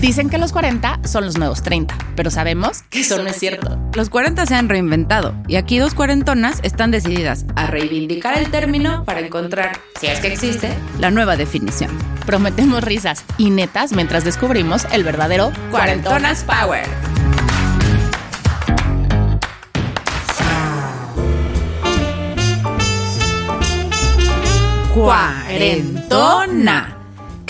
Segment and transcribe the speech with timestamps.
[0.00, 3.78] Dicen que los 40 son los nuevos 30, pero sabemos que eso no es cierto.
[3.94, 9.04] Los 40 se han reinventado y aquí dos cuarentonas están decididas a reivindicar el término
[9.04, 11.90] para encontrar, si es que existe, la nueva definición.
[12.24, 16.86] Prometemos risas y netas mientras descubrimos el verdadero Cuarentonas Power.
[24.94, 26.99] Cuarentona.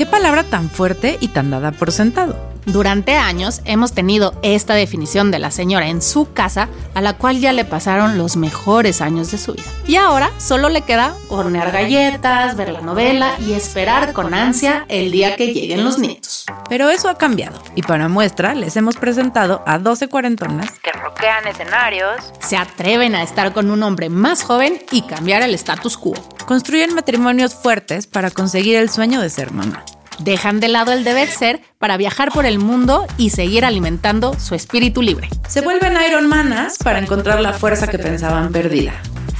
[0.00, 2.49] Qué palabra tan fuerte y tan dada por sentado.
[2.72, 7.40] Durante años hemos tenido esta definición de la señora en su casa, a la cual
[7.40, 9.64] ya le pasaron los mejores años de su vida.
[9.88, 15.10] Y ahora solo le queda hornear galletas, ver la novela y esperar con ansia el
[15.10, 16.44] día que lleguen los nietos.
[16.68, 21.48] Pero eso ha cambiado, y para muestra les hemos presentado a 12 cuarentonas que roquean
[21.48, 26.14] escenarios, Se atreven a estar con un hombre más joven y cambiar el status quo.
[26.46, 29.84] construyen matrimonios fuertes para conseguir el sueño de ser mamá.
[30.20, 34.54] Dejan de lado el deber ser para viajar por el mundo y seguir alimentando su
[34.54, 35.30] espíritu libre.
[35.48, 38.92] Se vuelven Iron Manas para encontrar la fuerza que pensaban perdida.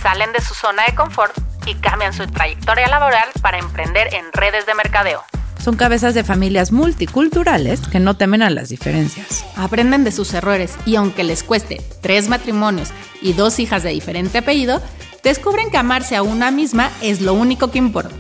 [0.02, 4.64] Salen de su zona de confort y cambian su trayectoria laboral para emprender en redes
[4.64, 5.22] de mercadeo.
[5.62, 9.44] Son cabezas de familias multiculturales que no temen a las diferencias.
[9.56, 12.88] Aprenden de sus errores y aunque les cueste tres matrimonios
[13.20, 14.80] y dos hijas de diferente apellido,
[15.22, 18.14] descubren que amarse a una misma es lo único que importa.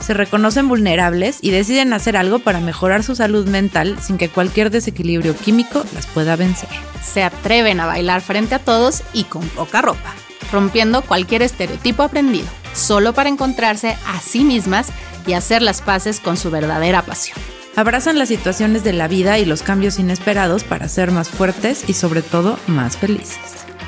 [0.00, 4.70] Se reconocen vulnerables y deciden hacer algo para mejorar su salud mental sin que cualquier
[4.70, 6.68] desequilibrio químico las pueda vencer.
[7.04, 10.14] Se atreven a bailar frente a todos y con poca ropa,
[10.52, 14.88] rompiendo cualquier estereotipo aprendido, solo para encontrarse a sí mismas
[15.26, 17.38] y hacer las paces con su verdadera pasión.
[17.76, 21.92] Abrazan las situaciones de la vida y los cambios inesperados para ser más fuertes y
[21.92, 23.38] sobre todo más felices.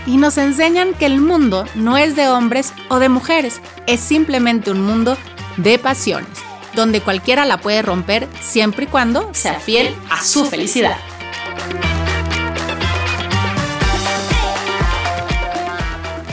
[0.07, 4.71] y nos enseñan que el mundo no es de hombres o de mujeres, es simplemente
[4.71, 5.17] un mundo
[5.57, 6.31] de pasiones,
[6.75, 10.97] donde cualquiera la puede romper siempre y cuando sea fiel a su felicidad.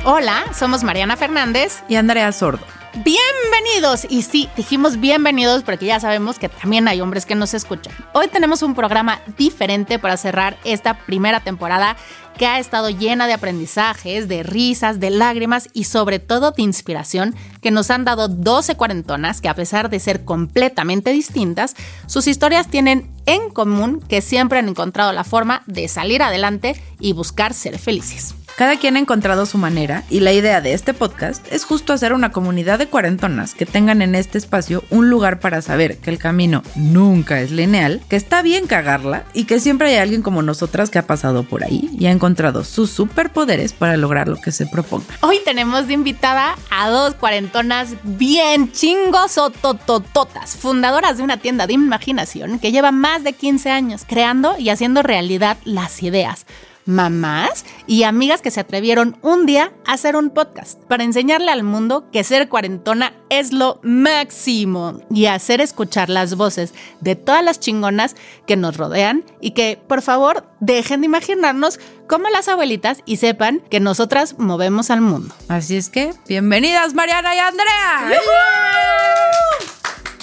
[0.09, 1.83] Hola, somos Mariana Fernández.
[1.89, 2.76] Y Andrea Sordo.
[3.03, 4.07] Bienvenidos.
[4.09, 7.93] Y sí, dijimos bienvenidos porque ya sabemos que también hay hombres que nos escuchan.
[8.13, 11.95] Hoy tenemos un programa diferente para cerrar esta primera temporada
[12.39, 17.35] que ha estado llena de aprendizajes, de risas, de lágrimas y sobre todo de inspiración
[17.61, 21.75] que nos han dado 12 cuarentonas que a pesar de ser completamente distintas,
[22.07, 27.13] sus historias tienen en común que siempre han encontrado la forma de salir adelante y
[27.13, 28.36] buscar ser felices.
[28.57, 32.11] Cada quien ha encontrado su manera y la idea de este podcast es justo hacer
[32.11, 36.17] una comunidad de cuarentonas que tengan en este espacio un lugar para saber que el
[36.17, 40.89] camino nunca es lineal, que está bien cagarla y que siempre hay alguien como nosotras
[40.89, 44.65] que ha pasado por ahí y ha encontrado sus superpoderes para lograr lo que se
[44.65, 45.05] proponga.
[45.21, 51.67] Hoy tenemos de invitada a dos cuarentonas bien chingos o totototas, fundadoras de una tienda
[51.67, 56.47] de imaginación que lleva más de 15 años creando y haciendo realidad las ideas.
[56.87, 61.63] Mamás y amigas que se atrevieron un día a hacer un podcast para enseñarle al
[61.63, 67.59] mundo que ser cuarentona es lo máximo y hacer escuchar las voces de todas las
[67.59, 68.15] chingonas
[68.45, 73.61] que nos rodean y que, por favor, dejen de imaginarnos como las abuelitas y sepan
[73.69, 75.35] que nosotras movemos al mundo.
[75.49, 78.19] Así es que, bienvenidas Mariana y Andrea.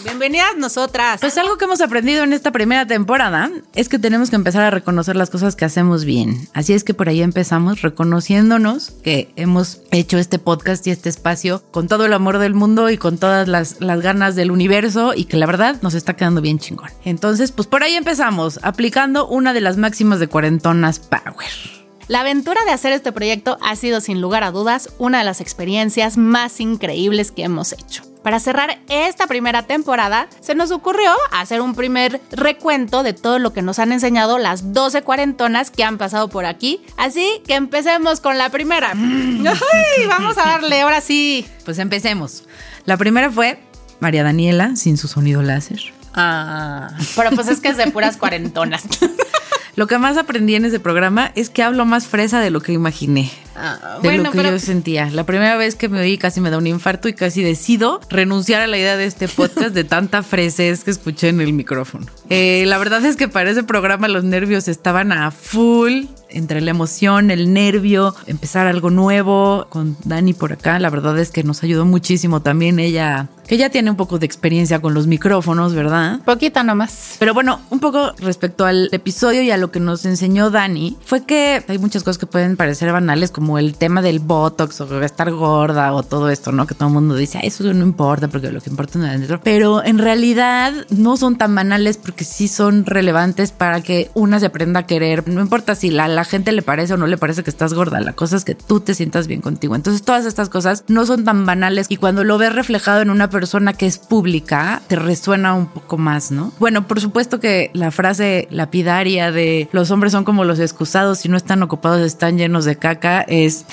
[0.05, 1.19] Bienvenidas nosotras.
[1.21, 4.71] Pues algo que hemos aprendido en esta primera temporada es que tenemos que empezar a
[4.71, 6.47] reconocer las cosas que hacemos bien.
[6.53, 11.63] Así es que por ahí empezamos reconociéndonos que hemos hecho este podcast y este espacio
[11.71, 15.39] con todo el amor del mundo y con todas las, ganas del universo y que
[15.39, 16.91] la verdad nos está quedando bien chingón.
[17.07, 21.84] Entonces, pues por ahí empezamos, aplicando una de las máximas de cuarentonas Power.
[22.07, 25.41] La aventura de hacer este proyecto ha sido sin lugar a dudas una de las
[25.41, 28.03] experiencias más increíbles que hemos hecho.
[28.23, 33.53] Para cerrar esta primera temporada, se nos ocurrió hacer un primer recuento de todo lo
[33.53, 36.81] que nos han enseñado las 12 cuarentonas que han pasado por aquí.
[36.97, 38.93] Así que empecemos con la primera.
[38.93, 41.47] Ay, vamos a darle, ahora sí.
[41.67, 42.45] Pues empecemos.
[42.87, 43.63] La primera fue
[44.01, 45.81] María Daniela sin su sonido láser.
[46.15, 48.85] Ah, pero pues es que es de puras cuarentonas.
[49.77, 52.73] Lo que más aprendí en ese programa es que hablo más fresa de lo que
[52.73, 53.31] imaginé.
[53.57, 55.11] Ah, de bueno, lo que pero yo sentía.
[55.11, 58.61] La primera vez que me oí casi me da un infarto y casi decido renunciar
[58.61, 62.07] a la idea de este podcast de tanta fresez que escuché en el micrófono.
[62.31, 66.05] Eh, la verdad es que para ese programa los nervios estaban a full.
[66.31, 70.81] entre la emoción, el nervio, empezar algo nuevo con Dani por acá.
[70.81, 74.27] La verdad es que nos ayudó muchísimo también ella que ya tiene un poco de
[74.27, 76.21] experiencia con los micrófonos, ¿verdad?
[76.25, 77.17] Poquita nomás.
[77.19, 81.25] Pero bueno, un poco respecto al episodio y a lo que nos enseñó Dani, fue
[81.25, 85.31] que hay muchas cosas que pueden parecer banales, como el tema del Botox o estar
[85.31, 86.67] gorda o todo esto, ¿no?
[86.67, 89.41] Que todo el mundo dice, eso no importa porque lo que importa es adentro.
[89.43, 94.47] Pero en realidad no son tan banales porque sí son relevantes para que una se
[94.47, 95.29] aprenda a querer.
[95.29, 98.01] No importa si a la gente le parece o no le parece que estás gorda,
[98.01, 99.75] la cosa es que tú te sientas bien contigo.
[99.75, 103.31] Entonces todas estas cosas no son tan banales y cuando lo ves reflejado en una
[103.31, 106.53] persona que es pública, te resuena un poco más, ¿no?
[106.59, 111.29] Bueno, por supuesto que la frase lapidaria de los hombres son como los excusados, si
[111.29, 113.65] no están ocupados están llenos de caca, es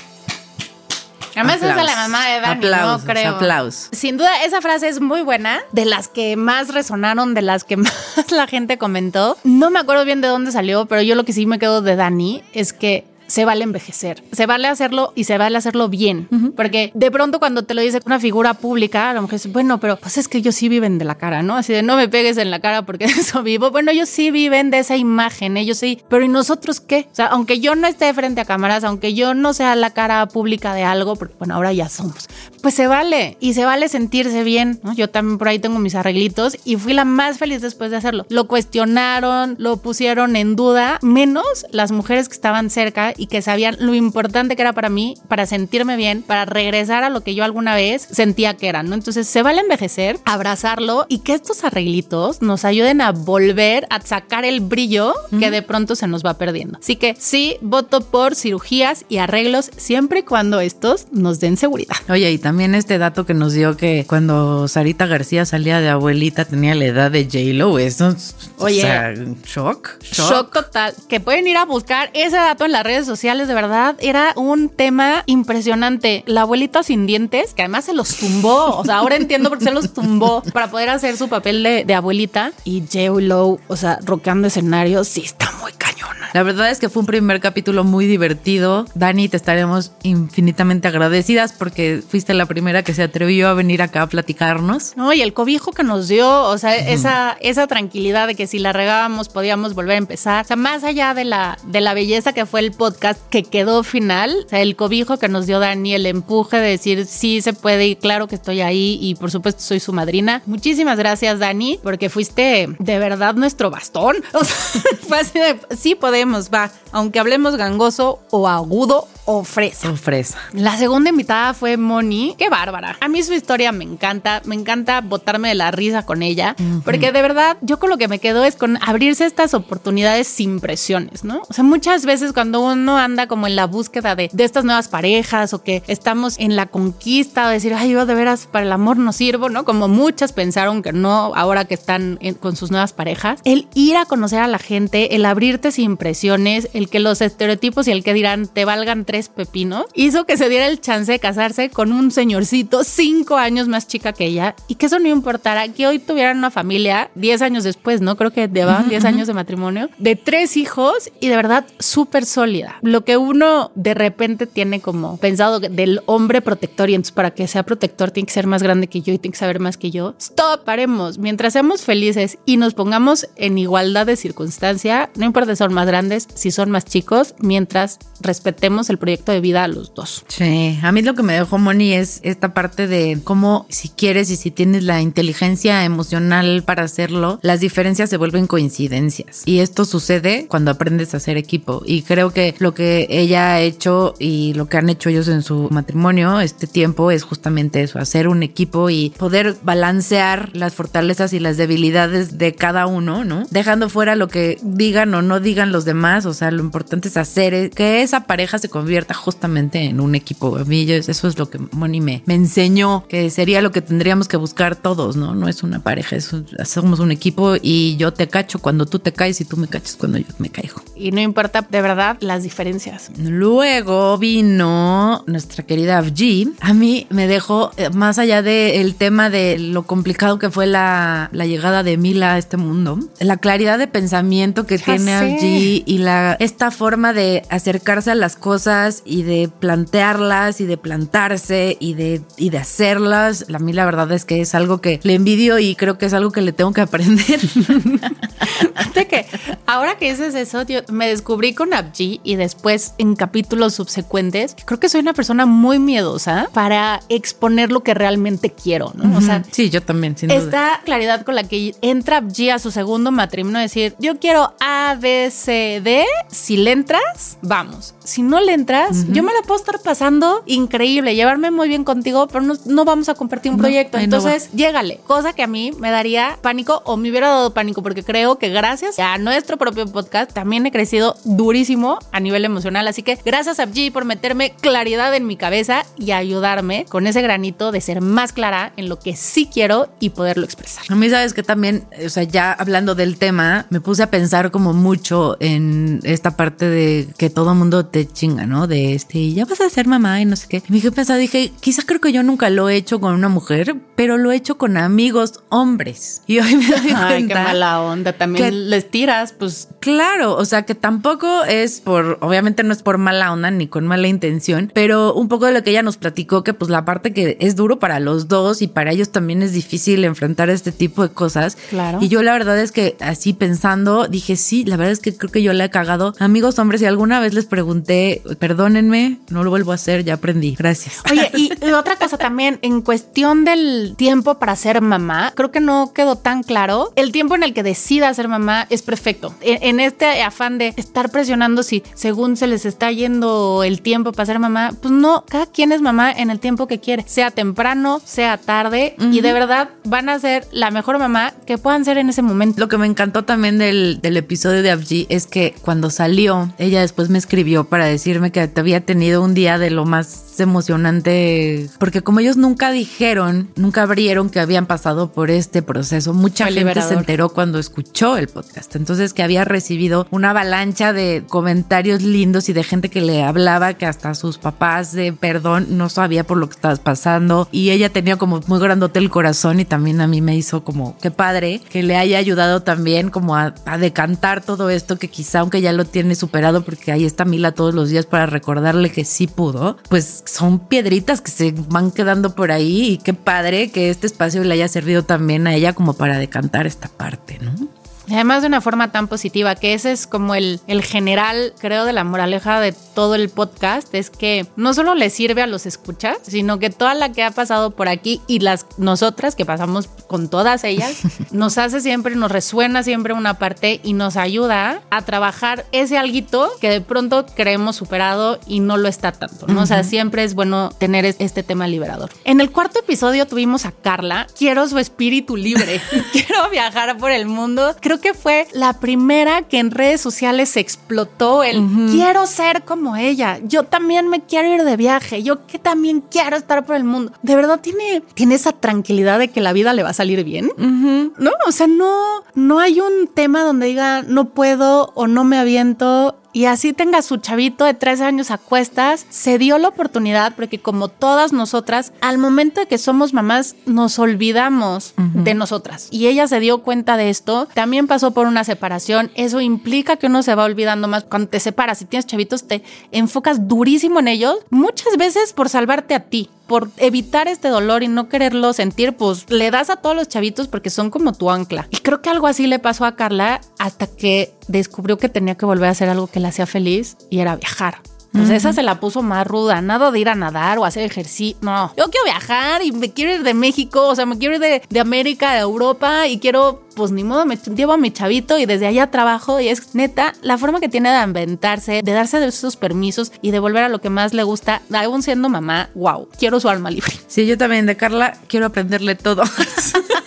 [1.36, 3.36] Además es de la mamá de Dani, no creo.
[3.36, 3.90] Aplausos.
[3.92, 7.78] Sin duda, esa frase es muy buena, de las que más resonaron, de las que
[7.78, 9.38] más la gente comentó.
[9.44, 11.96] No me acuerdo bien de dónde salió, pero yo lo que sí me quedo de
[11.96, 14.22] Dani es que se vale envejecer.
[14.34, 16.28] Se vale hacerlo y se vale hacerlo bien.
[16.58, 19.80] Porque de pronto cuando te lo dice una figura pública, a lo mejor es, bueno,
[19.80, 21.56] pero pues es que ellos sí viven de la cara, ¿no?
[21.56, 23.72] Así de no me pegues en la cara porque de eso vivo.
[23.72, 26.02] Bueno, ellos sí viven de esa imagen, ellos sí.
[26.10, 27.08] Pero ¿y nosotros qué?
[27.10, 30.28] O sea, aunque yo no esté frente a cámaras, aunque yo no sea la cara
[30.28, 32.28] pública de algo, porque bueno, ahora ya somos,
[32.62, 33.38] pues se vale.
[33.40, 34.94] Y se vale sentirse bien, ¿no?
[34.94, 38.26] Yo también por ahí tengo mis arreglitos y fui la más feliz después de hacerlo.
[38.28, 43.78] Lo cuestionaron, lo pusieron en duda, menos las mujeres que estaban cerca y que sabían
[43.80, 47.44] lo importante que era para mí, para sentirme bien, para regresar a lo que yo
[47.44, 48.96] alguna vez sentía que era, ¿no?
[48.96, 54.44] Entonces se vale envejecer, abrazarlo y que estos arreglitos nos ayuden a volver a sacar
[54.44, 56.80] el brillo que de pronto se nos va perdiendo.
[56.80, 61.98] Así que sí, voto por cirugías y arreglos siempre y cuando estos nos den seguridad.
[62.10, 66.46] Oye, y también este dato que nos dio que cuando Sarita García salía de abuelita
[66.46, 68.16] tenía la edad de J-Lo, eso,
[68.58, 70.30] Oye, o sea, shock, shock.
[70.32, 70.96] Shock total.
[71.08, 74.70] Que pueden ir a buscar ese dato en las redes sociales de verdad, era un
[74.70, 76.24] tema impresionante.
[76.28, 78.78] La abuelita sin dientes, que además se los tumbó.
[78.78, 81.84] O sea, ahora entiendo por qué se los tumbó para poder hacer su papel de,
[81.84, 82.54] de abuelita.
[82.64, 83.20] Y J.
[83.20, 86.30] Low, o sea, roqueando escenarios, sí está muy cañona.
[86.34, 88.86] La verdad es que fue un primer capítulo muy divertido.
[88.96, 94.04] Dani, te estaremos infinitamente agradecidas porque fuiste la primera que se atrevió a venir acá
[94.04, 94.96] a platicarnos.
[94.96, 98.60] No, y el cobijo que nos dio, o sea, esa, esa tranquilidad de que si
[98.60, 100.46] la regábamos podíamos volver a empezar.
[100.46, 102.91] O sea, más allá de la, de la belleza que fue el podcast,
[103.30, 107.54] que quedó final, el cobijo que nos dio Dani, el empuje de decir sí se
[107.54, 110.42] puede y claro que estoy ahí y por supuesto soy su madrina.
[110.46, 114.18] Muchísimas gracias Dani, porque fuiste de verdad nuestro bastón.
[115.08, 119.90] Fue así de, sí podemos, va, aunque hablemos gangoso o agudo o fresa.
[119.90, 120.38] O fresa.
[120.54, 122.36] La segunda invitada fue Moni.
[122.38, 122.98] Qué bárbara.
[123.00, 124.42] A mí su historia me encanta.
[124.46, 126.56] Me encanta botarme de la risa con ella.
[126.84, 130.60] Porque de verdad, yo con lo que me quedo es con abrirse estas oportunidades sin
[130.60, 131.42] presiones, ¿no?
[131.50, 134.88] O sea, muchas veces cuando uno anda como en la búsqueda de, de estas nuevas
[134.88, 138.72] parejas o que estamos en la conquista o decir, ay, yo de veras para el
[138.72, 139.66] amor no sirvo, ¿no?
[139.66, 143.40] Como muchas pensaron que no ahora que están con sus nuevas parejas.
[143.44, 147.88] El ir a conocer a la gente, el abrirte sin presiones, el que los estereotipos
[147.88, 151.20] y el que dirán te valgan tres pepinos, hizo que se diera el chance de
[151.20, 155.68] casarse con un señorcito cinco años más chica que ella y que eso no importara,
[155.68, 158.16] que hoy tuvieran una familia diez años después, ¿no?
[158.16, 162.78] Creo que llevaban diez años de matrimonio, de tres hijos y de verdad súper sólida.
[162.84, 167.50] Lo que uno de repente tiene como pensado del hombre protector y entonces para que
[167.50, 169.92] sea protector tiene que ser más grande que yo y tiene que saber más que
[169.92, 170.16] yo.
[170.20, 171.18] Stop, paremos.
[171.18, 175.86] Mientras seamos felices y nos pongamos en igualdad de circunstancia, no importa si son más
[175.86, 180.24] grandes, si son más chicos, mientras respetemos el proyecto de vida a los dos.
[180.30, 184.30] Sí, a mí lo que me dejó Moni es esta parte de cómo si quieres
[184.30, 189.44] y si tienes la inteligencia emocional para hacerlo, las diferencias se vuelven coincidencias.
[189.46, 191.82] Y esto sucede cuando aprendes a hacer equipo.
[191.86, 195.42] Y creo que lo que ella ha hecho y lo que han hecho ellos en
[195.42, 201.34] su matrimonio este tiempo es justamente eso, hacer un equipo y poder balancear las fortalezas
[201.34, 203.46] y las debilidades de cada uno, ¿no?
[203.50, 207.18] Dejando fuera lo que digan o no digan los demás, o sea, lo importante es
[207.18, 210.58] hacer que esa pareja se convierta justamente en un equipo.
[210.58, 214.28] A mí eso es lo que Moni me, me enseñó, que sería lo que tendríamos
[214.28, 215.36] que buscar todos, ¿no?
[215.36, 216.32] No es una pareja, es
[216.66, 219.96] somos un equipo y yo te cacho cuando tú te caes y tú me cachas
[219.96, 220.82] cuando yo me caigo.
[220.96, 223.12] Y no importa de verdad las diferencias.
[223.18, 226.54] Luego vino nuestra querida Avji.
[226.60, 231.30] A mí me dejó, eh, más allá del tema de lo complicado que fue la,
[231.34, 235.98] la, llegada de Mila a este mundo, la claridad de pensamiento que tiene Avji y
[235.98, 241.94] la, esta forma de acercarse a las cosas y de plantearlas y de plantarse y
[241.94, 243.46] de, y de hacerlas.
[243.54, 246.14] A mí la verdad es que es algo que le envidio y creo que es
[246.14, 247.40] algo que le tengo que aprender.
[248.96, 249.26] de que
[249.72, 254.82] Ahora que dices eso, yo me descubrí con Abji y después en capítulos subsecuentes, creo
[254.82, 259.18] que soy una persona muy miedosa para exponer lo que realmente quiero, ¿no?
[259.18, 260.40] O sea, sí, yo también, sin duda.
[260.40, 264.98] esta claridad con la que entra Abji a su segundo matrimonio, decir, yo quiero A,
[265.00, 267.96] B, C, D, si le entras, vamos.
[268.04, 268.71] Si no le entras,
[269.10, 273.10] yo me la puedo estar pasando increíble, llevarme muy bien contigo, pero no, no vamos
[273.10, 273.98] a compartir un No, proyecto.
[273.98, 275.00] ahí no Entonces, llégale.
[275.08, 278.50] Cosa que a mí me daría pánico o me hubiera dado pánico, porque creo que
[278.50, 282.88] gracias a nuestro propio podcast también he crecido durísimo a nivel emocional.
[282.88, 287.22] Así que gracias a G por meterme claridad en mi cabeza y ayudarme con ese
[287.22, 290.84] granito de ser más clara en lo que sí quiero y poderlo expresar.
[290.90, 294.52] A mí sabes que también, o sea, ya hablando del tema, me puse a pensar
[294.52, 298.61] como mucho en esta parte de que todo mundo te chinga, ¿no?
[298.68, 300.58] De este, ya vas a ser mamá y no sé qué.
[300.58, 303.30] Y me dije pensar, dije, quizá creo que yo nunca lo he hecho con una
[303.30, 306.22] mujer, pero lo he hecho con amigos hombres.
[306.28, 307.44] Y hoy me doy Ay, qué cuenta.
[307.44, 308.14] mala onda.
[308.14, 312.84] También que- les tiras, pues Claro, o sea que tampoco es por, obviamente no es
[312.84, 315.98] por mala onda ni con mala intención, pero un poco de lo que ella nos
[315.98, 319.42] platicó, que pues la parte que es duro para los dos y para ellos también
[319.42, 321.58] es difícil enfrentar este tipo de cosas.
[321.72, 321.98] Claro.
[322.02, 325.32] Y yo la verdad es que así pensando, dije, sí, la verdad es que creo
[325.32, 326.14] que yo le he cagado.
[326.20, 330.56] Amigos hombres, y alguna vez les pregunté, perdónenme, no lo vuelvo a hacer, ya aprendí,
[330.56, 331.02] gracias.
[331.10, 335.62] Oye, y, y otra cosa también, en cuestión del tiempo para ser mamá, creo que
[335.62, 336.92] no quedó tan claro.
[336.98, 339.34] El tiempo en el que decida ser mamá es perfecto.
[339.40, 344.12] En, en este afán de estar presionando si según se les está yendo el tiempo
[344.12, 347.32] para ser mamá, pues no, cada quien es mamá en el tiempo que quiere, sea
[347.32, 351.98] temprano, sea tarde, y de verdad van a ser la mejor mamá que puedan ser
[351.98, 352.60] en ese momento.
[352.60, 356.82] Lo que me encantó también del, del episodio de Abji es que cuando salió, ella
[356.82, 362.02] después me escribió para decirme que había tenido un día de lo más emocionante, porque
[362.02, 366.74] como ellos nunca dijeron, nunca abrieron que habían pasado por este proceso, mucha Fue gente
[366.74, 366.98] se liberador.
[367.00, 368.76] enteró cuando escuchó el podcast.
[368.76, 373.74] Entonces que había recibido una avalancha de comentarios lindos y de gente que le hablaba
[373.74, 377.90] que hasta sus papás de perdón no sabía por lo que estabas pasando y ella
[377.90, 381.62] tenía como muy grandote el corazón y también a mí me hizo como qué padre
[381.70, 385.74] que le haya ayudado también como a, a decantar todo esto que quizá aunque ya
[385.74, 389.78] lo tiene superado porque ahí está Mila todos los días para recordarle que sí pudo,
[389.90, 394.44] pues son piedritas que se van quedando por ahí y qué padre que este espacio
[394.44, 397.81] le haya servido también a ella como para decantar esta parte, ¿no?
[398.12, 401.94] Además de una forma tan positiva, que ese es como el, el general, creo, de
[401.94, 406.18] la moraleja de todo el podcast, es que no solo le sirve a los escuchas,
[406.28, 410.30] sino que toda la que ha pasado por aquí y las nosotras que pasamos con
[410.30, 411.02] todas ellas,
[411.32, 416.52] nos hace siempre, nos resuena siempre una parte y nos ayuda a trabajar ese alguito
[416.60, 419.62] que de pronto creemos superado y no lo está tanto, ¿no?
[419.62, 422.10] O sea, siempre es bueno tener es- este tema liberador.
[422.26, 425.80] En el cuarto episodio tuvimos a Carla, quiero su espíritu libre,
[426.12, 427.76] quiero viajar por el mundo.
[427.80, 433.40] Creo que fue la primera que en redes sociales explotó el quiero ser como ella.
[433.44, 435.24] Yo también me quiero ir de viaje.
[435.24, 437.14] Yo que también quiero estar por el mundo.
[437.22, 440.52] De verdad tiene, tiene esa tranquilidad de que la vida le va a salir bien.
[440.58, 445.38] No, o sea, no, no hay un tema donde diga no puedo o no me
[445.38, 446.18] aviento.
[446.34, 450.60] Y así tenga su chavito de tres años a cuestas, se dio la oportunidad porque
[450.60, 455.88] como todas nosotras, al momento de que somos mamás, nos olvidamos de nosotras.
[455.92, 460.08] Y ella se dio cuenta de esto, también pasó por una separación, eso implica que
[460.08, 461.04] uno se va olvidando más.
[461.04, 465.96] Cuando te separas, si tienes chavitos, te enfocas durísimo en ellos, muchas veces por salvarte
[465.96, 469.96] a ti por evitar este dolor y no quererlo sentir, pues le das a todos
[469.96, 471.66] los chavitos porque son como tu ancla.
[471.70, 475.46] Y creo que algo así le pasó a Carla hasta que descubrió que tenía que
[475.46, 477.82] volver a hacer algo que la hacía feliz y era viajar.
[478.14, 481.38] Entonces esa se la puso más ruda, nada de ir a nadar o hacer ejercicio,
[481.42, 481.74] no.
[481.78, 484.62] Yo quiero viajar y me quiero ir de México, o sea, me quiero ir de,
[484.70, 488.46] de América, de Europa y quiero, pues ni modo, me llevo a mi chavito y
[488.46, 492.28] desde allá trabajo y es neta la forma que tiene de inventarse, de darse de
[492.28, 496.10] esos permisos y de volver a lo que más le gusta, aún siendo mamá, wow,
[496.20, 496.92] quiero su alma libre.
[497.08, 499.24] Sí, yo también de Carla quiero aprenderle todo.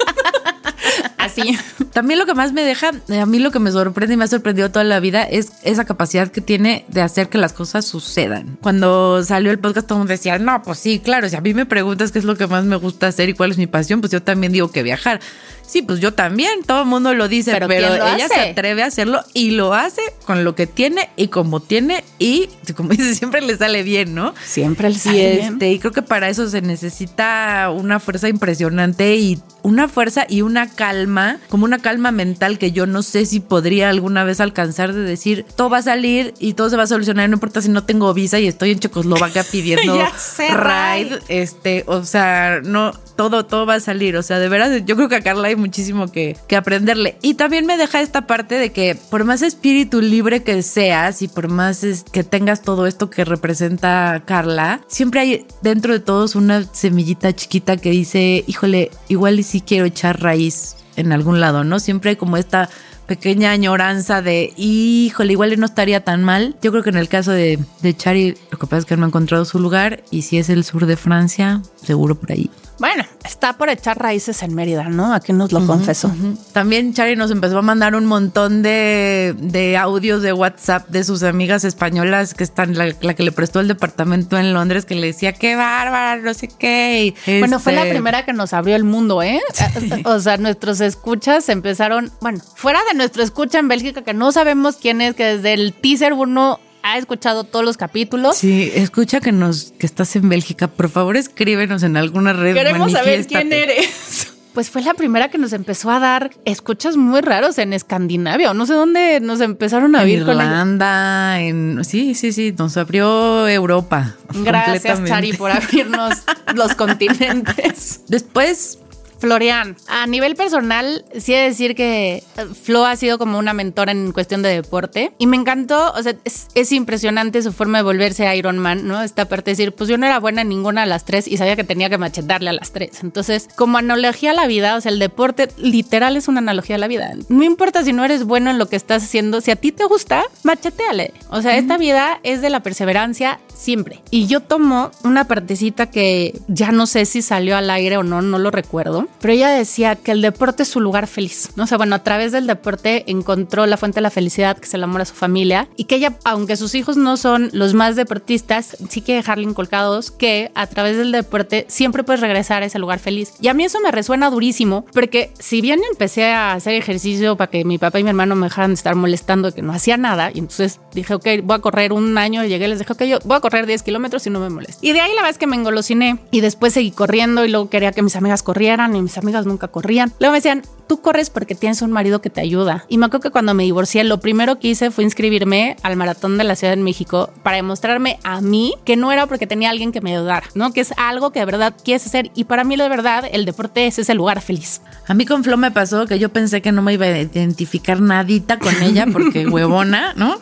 [1.25, 1.57] Así.
[1.93, 4.25] También lo que más me deja, eh, a mí lo que me sorprende y me
[4.25, 7.85] ha sorprendido toda la vida es esa capacidad que tiene de hacer que las cosas
[7.85, 8.59] sucedan.
[8.61, 11.55] Cuando salió el podcast todo el mundo decía, no, pues sí, claro, si a mí
[11.55, 14.01] me preguntas qué es lo que más me gusta hacer y cuál es mi pasión,
[14.01, 15.21] pues yo también digo que viajar.
[15.67, 18.35] Sí, pues yo también, todo el mundo lo dice, Pero pero, ¿quién lo ella hace?
[18.35, 22.49] se atreve a hacerlo y lo hace con lo que tiene y como tiene y
[22.77, 24.35] como dice, siempre le sale bien, ¿no?
[24.45, 29.41] Siempre el Y este, y creo que para eso se necesita una fuerza impresionante y
[29.63, 33.89] una fuerza y una calma, como una calma mental que yo no sé si podría
[33.89, 37.29] alguna vez alcanzar de decir, todo va a salir y todo se va a solucionar,
[37.31, 39.99] no importa si no tengo visa y estoy en Checoslovaquia pidiendo
[40.39, 44.97] ride, este, o sea, no, todo, todo va a salir, o sea, de verdad, yo
[44.97, 47.19] creo que a Carla hay muchísimo que, que aprenderle.
[47.23, 51.29] Y también me deja esta parte de que por más espíritu libre que seas y
[51.29, 56.65] por más que tengas todo esto que representa Carla, siempre hay dentro de todos una
[56.73, 61.81] semillita chiquita que dice, híjole, igual y si quiero echar raíz en algún lado, ¿no?
[61.81, 62.69] Siempre hay como esta
[63.07, 66.57] pequeña añoranza de, híjole, igual no estaría tan mal.
[66.63, 69.05] Yo creo que en el caso de, de Chari, lo que pasa es que no
[69.05, 72.51] ha encontrado su lugar y si es el sur de Francia, seguro por ahí.
[72.79, 75.15] Bueno, está por echar raíces en Mérida, ¿no?
[75.15, 76.11] Aquí nos lo confesó.
[76.53, 81.23] También Chari nos empezó a mandar un montón de, de, audios de WhatsApp de sus
[81.23, 85.33] amigas españolas que están, la, que le prestó el departamento en Londres, que le decía,
[85.33, 87.15] qué bárbara, no sé qué.
[87.39, 89.41] Bueno, fue la este primera que nos abrió el mundo, ¿eh?
[90.05, 94.77] O sea, nuestros escuchas empezaron, bueno, fuera de nuestro escucha en Bélgica, que no sabemos
[94.77, 98.37] quién es, que desde el teaser uno ha escuchado todos los capítulos.
[98.37, 100.69] Sí, escucha que nos que estás en Bélgica.
[100.69, 102.55] Por favor, escríbenos en alguna red.
[102.55, 104.31] Queremos saber quién eres.
[104.55, 108.55] Pues fue la primera que nos empezó a dar escuchas muy raros en Escandinavia o
[108.55, 114.15] no sé dónde nos empezaron a en Irlanda, en sí, sí, sí, nos abrió Europa.
[114.33, 116.15] Gracias, Chari, por abrirnos
[116.55, 118.03] los continentes.
[118.07, 118.79] Después
[119.19, 123.53] Florian, a nivel personal, sí he de decir que eh, Flo ha sido como una
[123.53, 127.85] mentora en cuestión de deporte y me encantó, o sea, es, impresionante su forma de
[127.85, 129.03] volverse Iron Man, ¿no?
[129.03, 131.37] Esta parte de decir, pues yo no era buena en ninguna de las tres y
[131.37, 133.03] sabía que tenía que machetarle a las tres.
[133.03, 136.79] Entonces, como analogía a la vida, o sea, el deporte literal es una analogía a
[136.79, 137.13] la vida.
[137.29, 139.85] No importa si no eres bueno en lo que estás haciendo, si a ti te
[139.85, 141.13] gusta, macheteale.
[141.31, 144.03] O sea, esta vida es de la perseverancia siempre.
[144.11, 148.23] Y yo tomo una partecita que ya no sé si salió al aire o no,
[148.23, 151.51] no lo recuerdo, pero ella decía que el deporte es su lugar feliz.
[151.57, 151.65] ¿no?
[151.65, 154.75] O sea, bueno, a través del deporte encontró la fuente de la felicidad, que es
[154.75, 157.97] el amor a su familia, y que ella, aunque sus hijos no son los más
[157.97, 162.79] deportistas, sí quiere dejarle inculcados que a través del deporte siempre puedes regresar a ese
[162.79, 163.33] lugar feliz.
[163.41, 167.51] Y a mí eso me resuena durísimo, porque si bien empecé a hacer ejercicio para
[167.51, 170.31] que mi papá y mi hermano me dejaran de estar molestando que no hacía nada,
[170.33, 173.19] y entonces dije, ok, voy a correr un año, y llegué, les dije, ok, yo
[173.25, 174.79] voy a correr 10 kilómetros y no me molesta.
[174.81, 177.93] Y de ahí la vez que me engolosiné, y después seguí corriendo, y luego quería
[177.93, 180.15] que mis amigas corrieran, y mis amigas nunca corrían.
[180.19, 182.87] Luego me decían, tú corres porque tienes un marido que te ayuda.
[182.89, 186.39] Y me acuerdo que cuando me divorcié, lo primero que hice fue inscribirme al maratón
[186.39, 189.93] de la Ciudad de México para demostrarme a mí que no era porque tenía alguien
[189.93, 190.73] que me ayudara, ¿no?
[190.73, 192.31] Que es algo que de verdad quieres hacer.
[192.35, 194.81] Y para mí, de verdad, el deporte es ese lugar feliz.
[195.07, 198.01] A mí con Flo me pasó que yo pensé que no me iba a identificar
[198.01, 200.39] nadita con ella porque huevona, ¿no?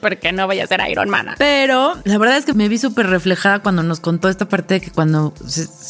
[0.00, 1.28] Porque no vaya a ser Iron Man.
[1.38, 4.80] Pero la verdad es que me vi súper reflejada cuando nos contó esta parte de
[4.80, 5.32] que cuando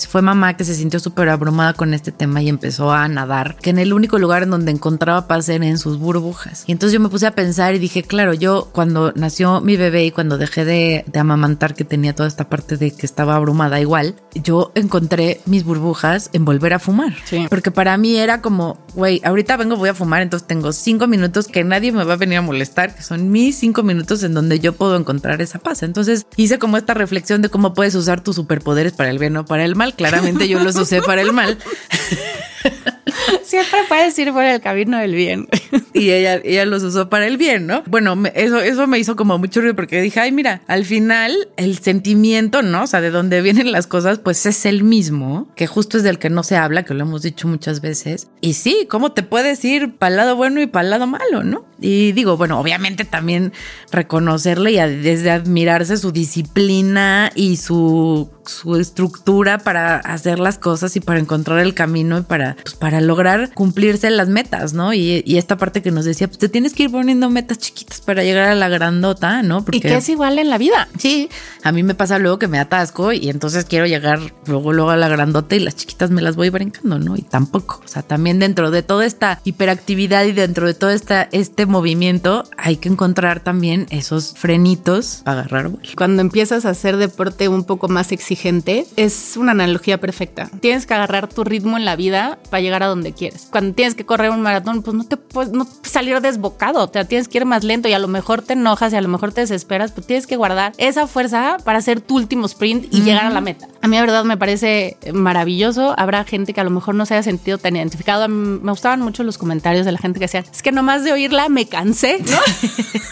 [0.08, 3.70] fue mamá que se sintió súper abrumada con este tema y empezó a nadar, que
[3.70, 6.64] en el único lugar en donde encontraba paz era en sus burbujas.
[6.66, 10.04] Y entonces yo me puse a pensar y dije, claro, yo cuando nació mi bebé
[10.04, 14.14] y cuando dejé de, amamantar que tenía toda esta parte de que estaba abrumada igual,
[14.34, 17.14] yo encontré mis burbujas en volver a fumar.
[17.48, 21.48] Porque para mí era como, güey, ahorita vengo, voy a fumar, entonces tengo cinco minutos
[21.48, 24.60] que nadie me va a venir a molestar, que son mis cinco minutos en donde
[24.60, 25.82] yo puedo encontrar esa paz.
[25.82, 29.44] Entonces hice como esta reflexión de cómo puedes usar tus superpoderes para el bien o
[29.44, 29.94] para el mal.
[29.94, 31.58] Claramente yo los usé para el mal.
[33.42, 35.48] Siempre puedes ir por el camino del bien.
[35.92, 37.82] Y ella, ella los usó para el bien, ¿no?
[37.86, 41.78] Bueno, eso, eso me hizo como mucho ruido porque dije, ay, mira, al final el
[41.78, 42.84] sentimiento, ¿no?
[42.84, 46.18] O sea, de dónde vienen las cosas, pues es el mismo, que justo es del
[46.18, 48.28] que no se habla, que lo hemos dicho muchas veces.
[48.40, 51.42] Y sí, ¿cómo te puedes ir para el lado bueno y para el lado malo,
[51.42, 51.66] ¿no?
[51.80, 53.52] Y digo, bueno, obviamente también
[53.92, 61.00] reconocerle y desde admirarse su disciplina y su, su estructura para hacer las cosas y
[61.00, 64.92] para encontrar el camino y para, pues, para lograr cumplirse las metas, ¿no?
[64.92, 68.00] Y, y, esta parte que nos decía, pues te tienes que ir poniendo metas chiquitas
[68.00, 69.64] para llegar a la grandota, ¿no?
[69.64, 70.88] Porque, y que es igual en la vida.
[70.98, 71.28] Sí,
[71.62, 74.96] a mí me pasa luego que me atasco y entonces quiero llegar luego, luego a
[74.96, 77.16] la grandota y las chiquitas me las voy brincando, ¿no?
[77.16, 81.28] Y tampoco, o sea, también dentro de toda esta hiperactividad y dentro de todo esta,
[81.32, 85.88] este movimiento hay que encontrar también esos frenitos para agarrar vuelo.
[85.96, 90.50] Cuando empiezas a hacer deporte un poco más exigente, es una analogía perfecta.
[90.60, 93.48] Tienes que agarrar tu ritmo en la vida para llegar a donde quieres.
[93.50, 97.04] Cuando tienes que correr un maratón, pues no te puedes no salir desbocado, o sea,
[97.04, 99.32] tienes que ir más lento y a lo mejor te enojas y a lo mejor
[99.32, 103.26] te desesperas, pero tienes que guardar esa fuerza para hacer tu último sprint y llegar
[103.26, 103.68] a la meta.
[103.80, 105.94] A mí, la verdad, me parece maravilloso.
[105.98, 108.28] Habrá gente que a lo mejor no se haya sentido tan identificado.
[108.28, 111.48] me gustaban mucho los comentarios de la gente que decía, es que nomás de oírla
[111.48, 112.38] me cansé, ¿no?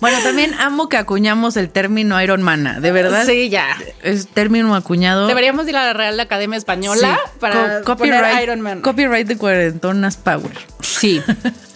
[0.00, 3.24] Bueno, también amo que acuñamos el término Iron Man, de verdad.
[3.26, 3.76] Sí, ya.
[4.02, 5.26] Es término acuñado.
[5.28, 7.30] Deberíamos ir a la Real Academia Española Sí.
[7.40, 8.80] para Co- poner Iron Man.
[8.80, 10.52] Copyright de cuarentonas power.
[10.82, 11.22] Sí.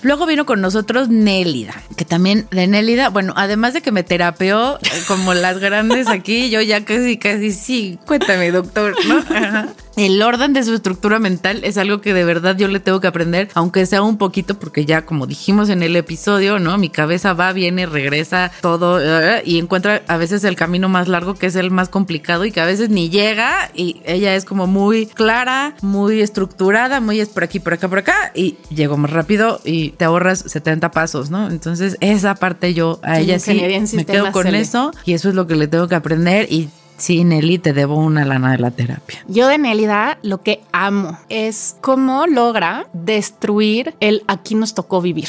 [0.03, 4.79] Luego vino con nosotros Nélida, que también de Nélida, bueno, además de que me terapeó
[4.79, 9.19] eh, como las grandes aquí, yo ya casi, casi, sí, cuéntame, doctor, ¿no?
[9.19, 9.69] Ajá.
[9.97, 13.07] El orden de su estructura mental es algo que de verdad yo le tengo que
[13.07, 16.77] aprender, aunque sea un poquito, porque ya como dijimos en el episodio, ¿no?
[16.77, 21.35] Mi cabeza va, viene, regresa, todo, eh, y encuentra a veces el camino más largo,
[21.35, 24.67] que es el más complicado y que a veces ni llega, y ella es como
[24.67, 29.11] muy clara, muy estructurada, muy es por aquí, por acá, por acá, y llego más
[29.11, 31.49] rápido y te ahorras 70 pasos, ¿no?
[31.49, 35.35] Entonces, esa parte yo a Sí, ella sí me quedo con eso, y eso es
[35.35, 38.71] lo que le tengo que aprender, y sí, Nelly, te debo una lana de la
[38.71, 39.25] terapia.
[39.29, 45.29] Yo de Nélida lo que amo es cómo logra destruir el aquí nos tocó vivir.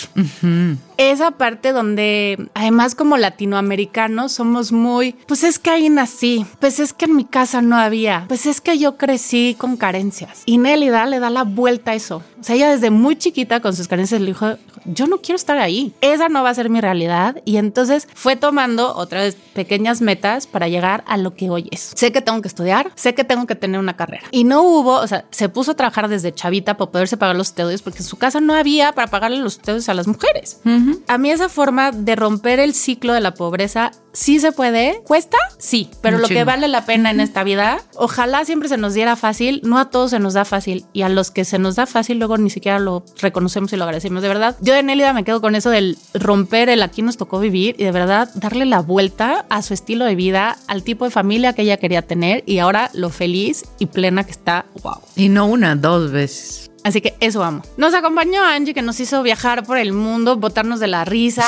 [0.97, 6.93] Esa parte donde además como latinoamericanos somos muy, pues es que ahí nací, pues es
[6.93, 10.41] que en mi casa no había, pues es que yo crecí con carencias.
[10.45, 12.23] Y Nélida le da la vuelta a eso.
[12.39, 15.57] O sea, ella desde muy chiquita con sus carencias le dijo, yo no quiero estar
[15.57, 17.41] ahí, esa no va a ser mi realidad.
[17.45, 21.91] Y entonces fue tomando otra vez pequeñas metas para llegar a lo que hoy es.
[21.95, 24.23] Sé que tengo que estudiar, sé que tengo que tener una carrera.
[24.31, 27.49] Y no hubo, o sea, se puso a trabajar desde chavita para poderse pagar los
[27.49, 30.61] estudios porque en su casa no había para pagarle los estudios a las mujeres.
[31.07, 35.01] A mí esa forma de romper el ciclo de la pobreza sí se puede.
[35.03, 35.37] ¿Cuesta?
[35.57, 39.15] Sí, pero lo que vale la pena en esta vida, ojalá siempre se nos diera
[39.15, 39.61] fácil.
[39.63, 42.17] No a todos se nos da fácil y a los que se nos da fácil
[42.17, 44.21] luego ni siquiera lo reconocemos y lo agradecemos.
[44.21, 47.39] De verdad, yo de Nélida me quedo con eso del romper el aquí nos tocó
[47.39, 51.11] vivir y de verdad darle la vuelta a su estilo de vida, al tipo de
[51.11, 54.65] familia que ella quería tener y ahora lo feliz y plena que está.
[54.81, 54.97] Wow.
[55.15, 56.66] Y no una, dos veces.
[56.87, 57.63] Así que eso amo.
[57.75, 61.43] Nos acompañó Angie, que nos hizo viajar por el mundo, botarnos de la risa,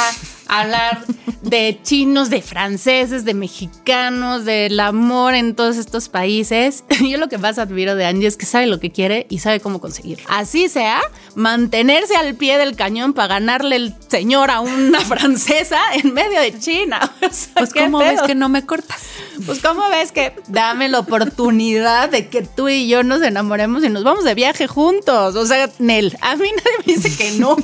[0.49, 1.05] hablar
[1.41, 6.83] de chinos, de franceses, de mexicanos, del amor en todos estos países.
[7.07, 9.59] Yo lo que más admiro de Angie es que sabe lo que quiere y sabe
[9.59, 10.25] cómo conseguirlo.
[10.29, 10.99] Así sea,
[11.35, 16.57] mantenerse al pie del cañón para ganarle el señor a una francesa en medio de
[16.59, 16.99] China.
[17.29, 19.01] O sea, Pues, ¿cómo ves que no me cortas?
[19.45, 23.89] Pues cómo ves que dame la oportunidad de que tú y yo nos enamoremos y
[23.89, 25.35] nos vamos de viaje juntos.
[25.35, 27.55] O sea, Nel, a mí nadie me dice que no.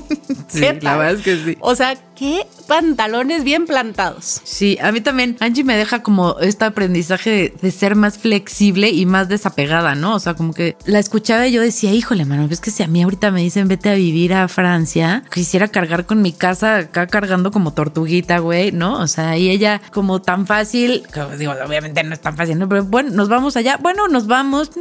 [0.48, 1.58] Sí, ¿Qué la verdad es que sí.
[1.62, 2.46] O sea, qué
[2.76, 4.42] pantalones bien plantados.
[4.44, 5.38] Sí, a mí también.
[5.40, 10.14] Angie me deja como este aprendizaje de, ser más flexible y más desapegada, ¿no?
[10.14, 12.88] O sea, como que la escuchaba y yo decía, híjole, mano, es que si a
[12.88, 17.08] mí ahorita me dicen vete a vivir a Francia, quisiera cargar con mi casa acá
[17.08, 19.00] cargando como tortuguita, güey, ¿no?
[19.00, 22.68] O sea, y ella como tan fácil, que, digo, obviamente no es tan fácil, ¿no?
[22.68, 24.72] Pero bueno, nos vamos allá, bueno, nos vamos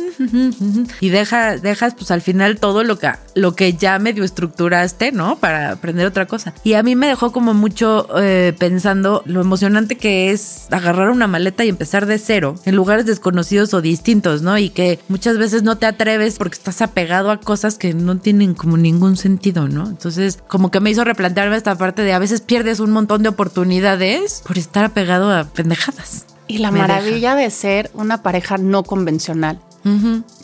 [1.00, 5.36] y deja, dejas pues al final todo lo que, lo que ya medio estructuraste, ¿no?
[5.36, 6.54] Para aprender otra cosa.
[6.64, 7.83] Y a mí me dejó como mucho
[8.16, 13.06] eh, pensando lo emocionante que es agarrar una maleta y empezar de cero en lugares
[13.06, 14.56] desconocidos o distintos, ¿no?
[14.58, 18.54] Y que muchas veces no te atreves porque estás apegado a cosas que no tienen
[18.54, 19.88] como ningún sentido, ¿no?
[19.88, 23.28] Entonces, como que me hizo replantearme esta parte de a veces pierdes un montón de
[23.28, 26.26] oportunidades por estar apegado a pendejadas.
[26.46, 29.60] Y la Me maravilla de ser una pareja no convencional.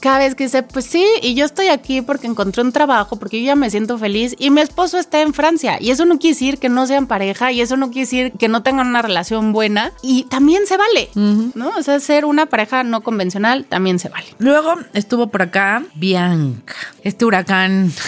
[0.01, 3.41] Cada vez que dice, pues sí, y yo estoy aquí porque encontré un trabajo, porque
[3.41, 5.79] yo ya me siento feliz y mi esposo está en Francia.
[5.81, 8.49] Y eso no quiere decir que no sean pareja y eso no quiere decir que
[8.49, 11.09] no tengan una relación buena y también se vale,
[11.55, 11.71] ¿no?
[11.79, 14.27] O sea, ser una pareja no convencional también se vale.
[14.39, 17.93] Luego estuvo por acá Bianca, este huracán.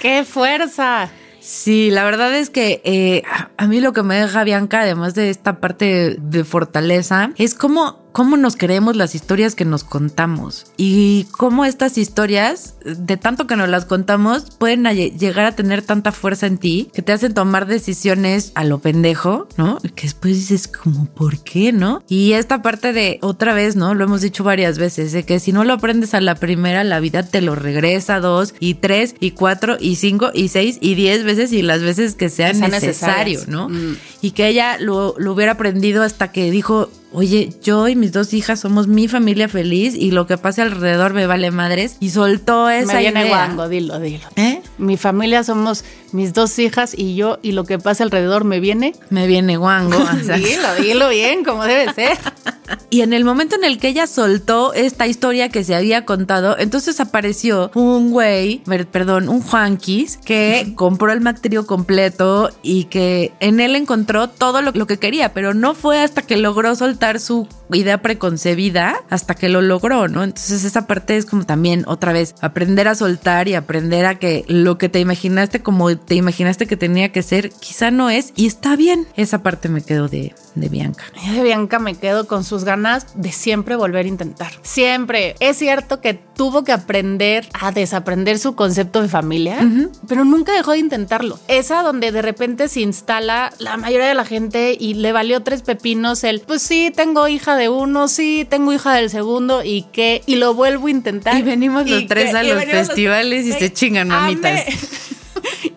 [0.00, 1.08] ¡Qué fuerza!
[1.40, 3.22] Sí, la verdad es que eh,
[3.56, 7.98] a- mí lo que me deja Bianca, además de esta parte de fortaleza, es cómo,
[8.12, 13.56] cómo nos creemos las historias que nos contamos y cómo estas historias, de tanto que
[13.56, 17.34] nos las contamos, pueden a- llegar a tener tanta fuerza en ti que te hacen
[17.34, 19.78] tomar decisiones a lo pendejo, ¿no?
[19.94, 22.02] Que después dices como, ¿por qué, no?
[22.08, 23.94] Y esta parte de, otra vez, ¿no?
[23.94, 27.00] Lo hemos dicho varias veces, de que si no lo aprendes a la primera, la
[27.00, 31.24] vida te lo regresa dos y tres y cuatro y cinco y seis y diez
[31.24, 33.48] veces y las veces que sea Que sean necesario, necesarias.
[33.48, 33.68] ¿no?
[33.68, 33.96] Mm.
[34.22, 38.32] Y que ella lo, lo hubiera aprendido hasta que dijo, oye, yo y mis dos
[38.34, 41.96] hijas somos mi familia feliz y lo que pase alrededor me vale madres.
[42.00, 43.46] Y soltó esa me viene idea.
[43.46, 44.26] guango, dilo, dilo.
[44.36, 44.60] ¿Eh?
[44.78, 48.94] Mi familia somos mis dos hijas y yo, y lo que pasa alrededor me viene.
[49.10, 49.98] Me viene guango.
[50.38, 52.18] Dilo, dilo bien, como debe ser.
[52.90, 56.56] Y en el momento en el que ella soltó esta historia que se había contado,
[56.58, 63.60] entonces apareció un güey, perdón, un Juanquis, que compró el Mactrio completo y que en
[63.60, 67.46] él encontró todo lo, lo que quería, pero no fue hasta que logró soltar su
[67.76, 70.24] idea preconcebida hasta que lo logró, ¿no?
[70.24, 74.44] Entonces esa parte es como también otra vez aprender a soltar y aprender a que
[74.48, 78.46] lo que te imaginaste como te imaginaste que tenía que ser, quizá no es y
[78.46, 79.06] está bien.
[79.16, 81.04] Esa parte me quedo de, de Bianca.
[81.34, 84.52] De Bianca me quedo con sus ganas de siempre volver a intentar.
[84.62, 85.34] Siempre.
[85.40, 89.58] Es cierto que tuvo que aprender a desaprender su concepto de familia,
[90.06, 91.38] pero nunca dejó de intentarlo.
[91.48, 95.62] Esa donde de repente se instala la mayoría de la gente y le valió tres
[95.62, 100.22] pepinos el, pues sí, tengo hija de uno, sí, tengo hija del segundo y qué,
[100.24, 101.38] y lo vuelvo a intentar.
[101.38, 104.64] Y venimos los tres a los festivales y se chingan mamitas.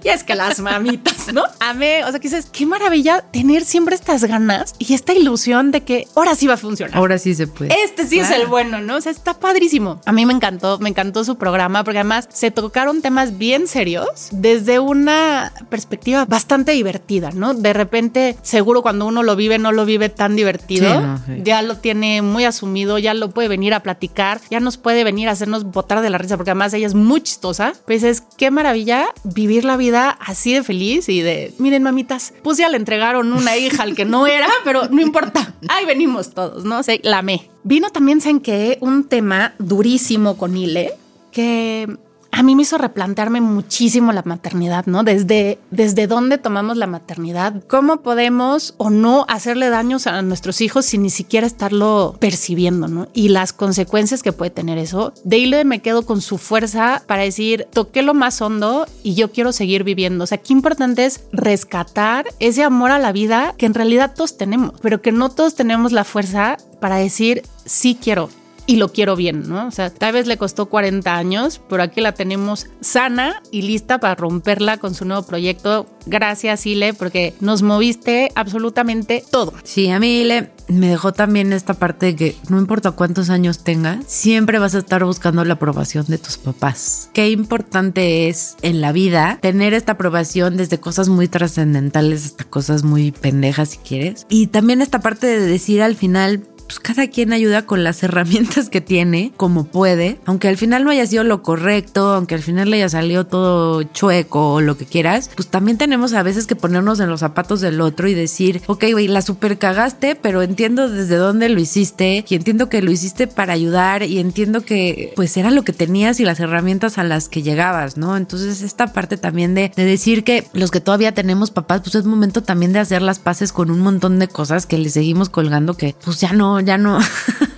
[0.04, 1.44] Y es que las mamitas, ¿no?
[1.60, 5.82] Amé, o sea, que dices, qué maravilla tener siempre estas ganas y esta ilusión de
[5.82, 6.98] que ahora sí va a funcionar.
[6.98, 7.74] Ahora sí se puede.
[7.84, 8.96] Este sí es el bueno, ¿no?
[8.98, 10.02] O sea, está padrísimo.
[10.06, 14.30] A mí me encantó, me encantó su programa porque además se tocaron temas bien serios
[14.32, 17.54] desde una perspectiva bastante divertida, ¿no?
[17.54, 21.20] De repente, seguro cuando uno lo vive, no lo vive tan divertido.
[21.44, 25.30] Ya lo tiene muy asumido, ya lo puede venir a platicar, ya nos puede venir
[25.30, 27.74] a hacernos botar de la risa porque además ella es muy chistosa.
[27.86, 32.58] Pues es qué maravilla vivir la vida así de feliz y de, miren mamitas, pues
[32.58, 36.64] ya le entregaron una hija al que no era, pero no importa, ahí venimos todos,
[36.64, 36.84] ¿no?
[36.84, 37.50] sé amé.
[37.64, 40.94] Vino también, ¿saben que Un tema durísimo con Ile,
[41.32, 41.88] que
[42.32, 45.04] a mí me hizo replantearme muchísimo la maternidad, ¿no?
[45.04, 50.86] Desde, desde dónde tomamos la maternidad, cómo podemos o no hacerle daños a nuestros hijos
[50.86, 53.08] sin ni siquiera estarlo percibiendo, ¿no?
[53.14, 55.14] Y las consecuencias que puede tener eso.
[55.24, 59.52] Dale me quedo con su fuerza para decir, toqué lo más hondo y yo quiero
[59.52, 60.24] seguir viviendo.
[60.24, 64.38] O sea, qué importante es rescatar ese amor a la vida que en realidad todos
[64.38, 68.30] tenemos, pero que no todos tenemos la fuerza para decir, sí quiero,
[68.66, 69.68] y lo quiero bien, ¿no?
[69.68, 74.00] O sea, tal vez le costó 40 años, pero aquí la tenemos sana y lista
[74.00, 75.88] para romperla con su nuevo proyecto.
[76.06, 79.54] Gracias, Ile, porque nos moviste absolutamente todo.
[79.64, 83.64] Sí, a mí, Ile, me dejó también esta parte de que no importa cuántos años
[83.64, 87.10] tengas, siempre vas a estar buscando la aprobación de tus papás.
[87.14, 92.84] Qué importante es en la vida tener esta aprobación desde cosas muy trascendentales hasta cosas
[92.84, 94.26] muy pendejas si quieres.
[94.30, 98.70] Y también esta parte de decir al final, pues cada quien ayuda con las herramientas
[98.70, 102.70] que tiene, como puede, aunque al final no haya sido lo correcto, aunque al final
[102.70, 106.56] le haya salido todo chueco o lo que quieras, pues también tenemos a veces que
[106.56, 110.88] ponernos en los zapatos del otro y decir, ok, güey, la super cagaste, pero entiendo
[110.88, 115.36] desde dónde lo hiciste y entiendo que lo hiciste para ayudar y entiendo que pues
[115.36, 118.16] era lo que tenías y las herramientas a las que llegabas, ¿no?
[118.16, 122.06] Entonces esta parte también de, de decir que los que todavía tenemos papás, pues es
[122.06, 125.76] momento también de hacer las paces con un montón de cosas que le seguimos colgando
[125.76, 127.00] que pues ya no, ya no,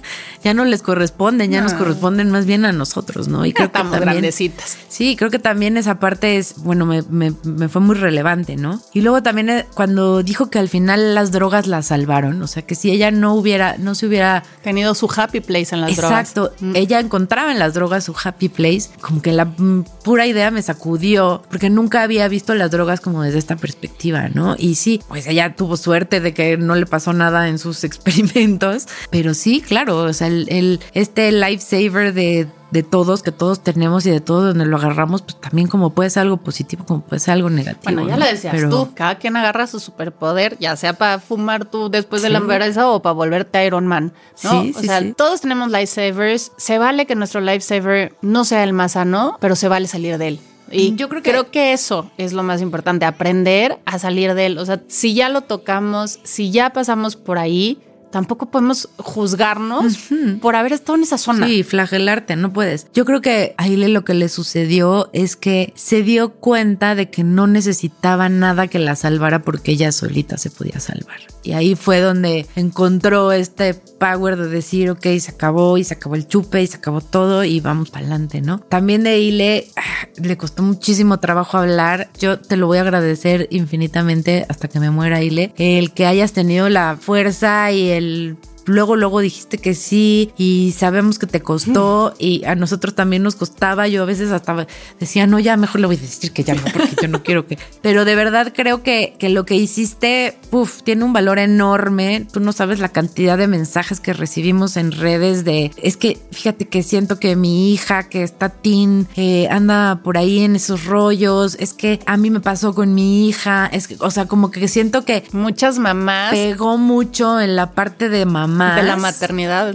[0.44, 3.46] ya no les corresponden, ya nos corresponden más bien a nosotros, ¿no?
[3.46, 4.78] Y creo que también, grandecitas.
[4.90, 8.82] Sí, creo que también esa parte es, bueno, me, me, fue muy relevante, ¿no?
[8.94, 12.64] Y luego también eh, cuando dijo que al final las drogas la salvaron, o sea,
[12.64, 16.20] que si ella no hubiera, no se hubiera tenido su happy place en las drogas.
[16.20, 16.76] Exacto, mm.
[16.76, 20.62] ella encontraba en las drogas su happy place, como que la mm, pura idea me
[20.62, 24.56] sacudió, porque nunca había visto las drogas como desde esta perspectiva, ¿no?
[24.58, 28.88] Y sí, pues ella tuvo suerte de que no le pasó nada en sus experimentos,
[29.10, 34.12] pero sí, claro, o sea, el, este lifesaver de, de todos, que todos tenemos y
[34.12, 37.34] de todo donde lo agarramos, pues también como puede ser algo positivo, como puede ser
[37.34, 37.94] algo negativo.
[37.94, 41.90] Bueno, ya lo decías tú, cada quien agarra su superpoder, ya sea para fumar tú
[41.90, 44.64] después de la embarazo o para volverte Iron Man, ¿no?
[44.64, 48.94] Sí, o sea, todos tenemos lifesavers, se vale que nuestro lifesaver no sea el más
[48.94, 50.40] sano, pero se vale salir de él.
[50.72, 54.48] Y yo creo que, creo que eso es lo más importante, aprender a salir de
[54.48, 54.58] él.
[54.58, 57.80] O sea, si ya lo tocamos, si ya pasamos por ahí,
[58.14, 59.98] tampoco podemos juzgarnos
[60.40, 61.48] por haber estado en esa zona.
[61.48, 62.86] Sí, flagelarte, no puedes.
[62.94, 67.10] Yo creo que a Ile lo que le sucedió es que se dio cuenta de
[67.10, 71.22] que no necesitaba nada que la salvara porque ella solita se podía salvar.
[71.44, 76.16] Y ahí fue donde encontró este power de decir, ok, se acabó y se acabó
[76.16, 78.60] el chupe y se acabó todo y vamos para adelante, ¿no?
[78.60, 82.10] También de Ile ah, le costó muchísimo trabajo hablar.
[82.20, 85.54] Yo te lo voy a agradecer infinitamente hasta que me muera Ile.
[85.58, 91.20] El que hayas tenido la fuerza y el luego, luego dijiste que sí y sabemos
[91.20, 93.88] que te costó y a nosotros también nos costaba.
[93.88, 94.68] Yo a veces hasta
[95.00, 97.48] decía, no, ya mejor le voy a decir que ya no, porque yo no quiero
[97.48, 97.58] que.
[97.82, 102.28] Pero de verdad creo que, que lo que hiciste, puff, tiene un valor enorme.
[102.32, 106.68] Tú no sabes la cantidad de mensajes que recibimos en redes de, es que fíjate
[106.68, 111.56] que siento que mi hija que está teen eh, anda por ahí en esos rollos.
[111.60, 113.68] Es que a mí me pasó con mi hija.
[113.68, 118.10] Es que, o sea, como que siento que muchas mamás pegó mucho en la parte
[118.10, 119.74] de mamá de la maternidad.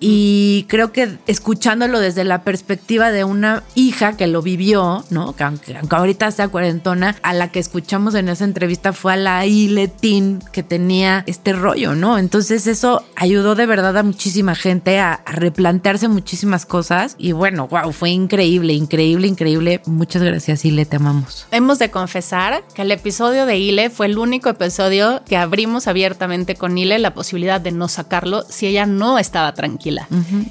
[0.00, 5.34] Y creo que escuchándolo desde la perspectiva de una hija que lo vivió, ¿no?
[5.34, 9.46] Que aunque, ahorita sea cuarentona, a la que escuchamos en esa entrevista fue a la
[9.46, 12.18] Iletín que tenía este rollo, ¿no?
[12.18, 17.14] Entonces eso ayudó de verdad a muchísima gente a, a replantearse muchísimas cosas.
[17.18, 19.80] Y bueno, wow, fue increíble, increíble, increíble.
[19.86, 21.46] Muchas gracias, Ile, te amamos.
[21.50, 26.54] Hemos de confesar que el episodio de Ile fue el único episodio que abrimos abiertamente
[26.54, 30.06] con Ile la posibilidad de no sacarlo si ella no estaba tranquila.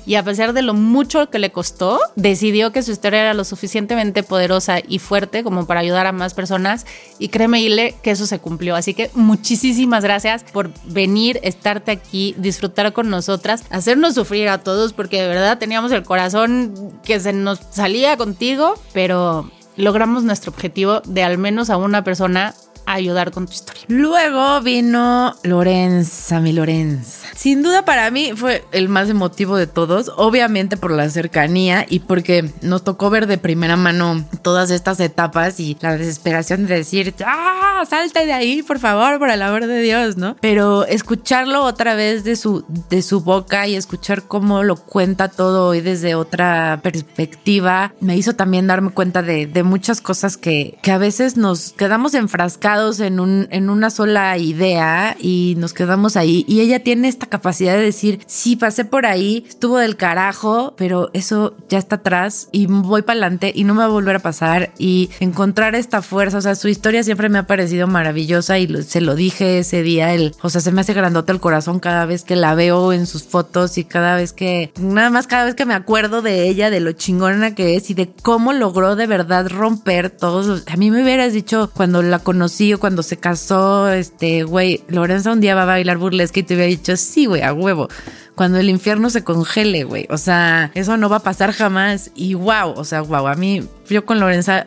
[0.08, 3.43] Y a pesar de lo mucho que le costó, decidió que su historia era lo
[3.43, 6.88] suficientemente poderosa y fuerte como para ayudar a más personas.
[7.19, 8.76] Y créeme, Ile, que eso se cumplió.
[8.76, 14.93] Así que muchísimas gracias por venir, estarte aquí, disfrutar con nosotras, hacernos sufrir a todos,
[14.93, 21.02] porque de verdad teníamos el corazón que se nos salía contigo, pero logramos nuestro objetivo
[21.06, 23.84] de al menos a una persona ayudar con tu historia.
[23.88, 27.28] Luego vino Lorenza, mi Lorenza.
[27.36, 32.00] Sin duda para mí fue el más emotivo de todos, obviamente por la cercanía y
[32.00, 37.15] porque nos tocó ver de primera mano todas estas etapas y la desesperación de decir,
[37.26, 37.84] ¡ah!
[37.89, 40.36] Salte de ahí, por favor, por el amor de Dios, ¿no?
[40.39, 45.67] Pero escucharlo otra vez de su, de su boca y escuchar cómo lo cuenta todo
[45.67, 50.91] hoy desde otra perspectiva, me hizo también darme cuenta de, de muchas cosas que, que
[50.91, 56.44] a veces nos quedamos enfrascados en, un, en una sola idea y nos quedamos ahí.
[56.48, 61.10] Y ella tiene esta capacidad de decir, sí, pasé por ahí, estuvo del carajo, pero
[61.13, 64.20] eso ya está atrás y voy para adelante y no me va a volver a
[64.20, 64.72] pasar.
[64.78, 69.02] Y encontrar esta fuerza, o sea, su historia siempre me ha parecido maravillosa y se
[69.02, 72.24] lo dije ese día, el, o sea, se me hace grandote el corazón cada vez
[72.24, 75.65] que la veo en sus fotos y cada vez que, nada más cada vez que
[75.65, 79.48] me acuerdo de ella, de lo chingona que es y de cómo logró de verdad
[79.50, 80.63] romper todos.
[80.67, 85.41] A mí me hubieras dicho cuando la conocí cuando se casó, este, güey, Lorenza un
[85.41, 87.89] día va a bailar burlesque y te hubiera dicho, sí, güey, a huevo.
[88.36, 90.08] Cuando el infierno se congele, güey.
[90.10, 92.12] O sea, eso no va a pasar jamás.
[92.15, 93.28] Y wow, o sea, wow.
[93.28, 94.65] A mí, yo con Lorenza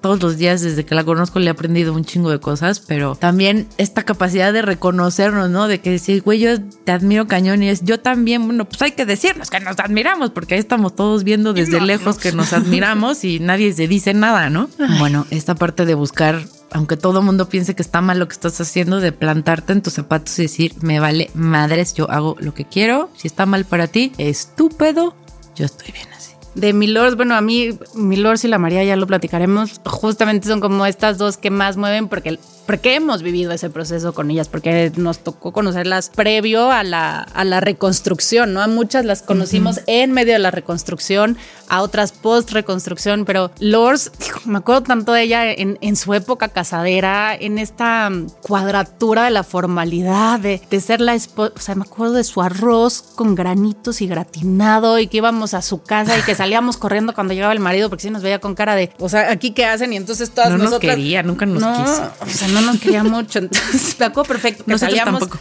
[0.00, 3.14] todos los días desde que la conozco le he aprendido un chingo de cosas, pero
[3.14, 5.68] también esta capacidad de reconocernos, ¿no?
[5.68, 8.92] De que decir, güey, yo te admiro cañón y es yo también, bueno, pues hay
[8.92, 13.24] que decirnos que nos admiramos, porque ahí estamos todos viendo desde lejos que nos admiramos
[13.24, 14.68] y nadie se dice nada, ¿no?
[14.98, 16.42] Bueno, esta parte de buscar
[16.74, 19.82] aunque todo el mundo piense que está mal lo que estás haciendo, de plantarte en
[19.82, 23.64] tus zapatos y decir, me vale madres, yo hago lo que quiero, si está mal
[23.64, 25.14] para ti, estúpido,
[25.54, 26.32] yo estoy bien así.
[26.54, 30.84] De Milors, bueno, a mí Milors y la María ya lo platicaremos, justamente son como
[30.86, 35.18] estas dos que más mueven porque porque hemos vivido ese proceso con ellas, porque nos
[35.18, 38.62] tocó conocerlas previo a la, a la reconstrucción, ¿no?
[38.62, 41.36] A muchas las conocimos en medio de la reconstrucción,
[41.68, 44.12] a otras post-reconstrucción, pero Lors,
[44.44, 48.10] me acuerdo tanto de ella en, en, su época casadera, en esta
[48.42, 52.42] cuadratura de la formalidad, de, de ser la esposa, o sea, me acuerdo de su
[52.42, 57.14] arroz con granitos y gratinado y que íbamos a su casa y que salíamos corriendo
[57.14, 59.64] cuando llegaba el marido porque sí nos veía con cara de, o sea, aquí qué
[59.64, 60.82] hacen y entonces todas no nosotras...
[60.82, 62.10] nos quería, nunca nos quiso.
[62.20, 63.40] O sea, no nos quería mucho.
[63.40, 65.20] Entonces me acuerdo perfecto que salíamos.
[65.20, 65.38] Tampoco.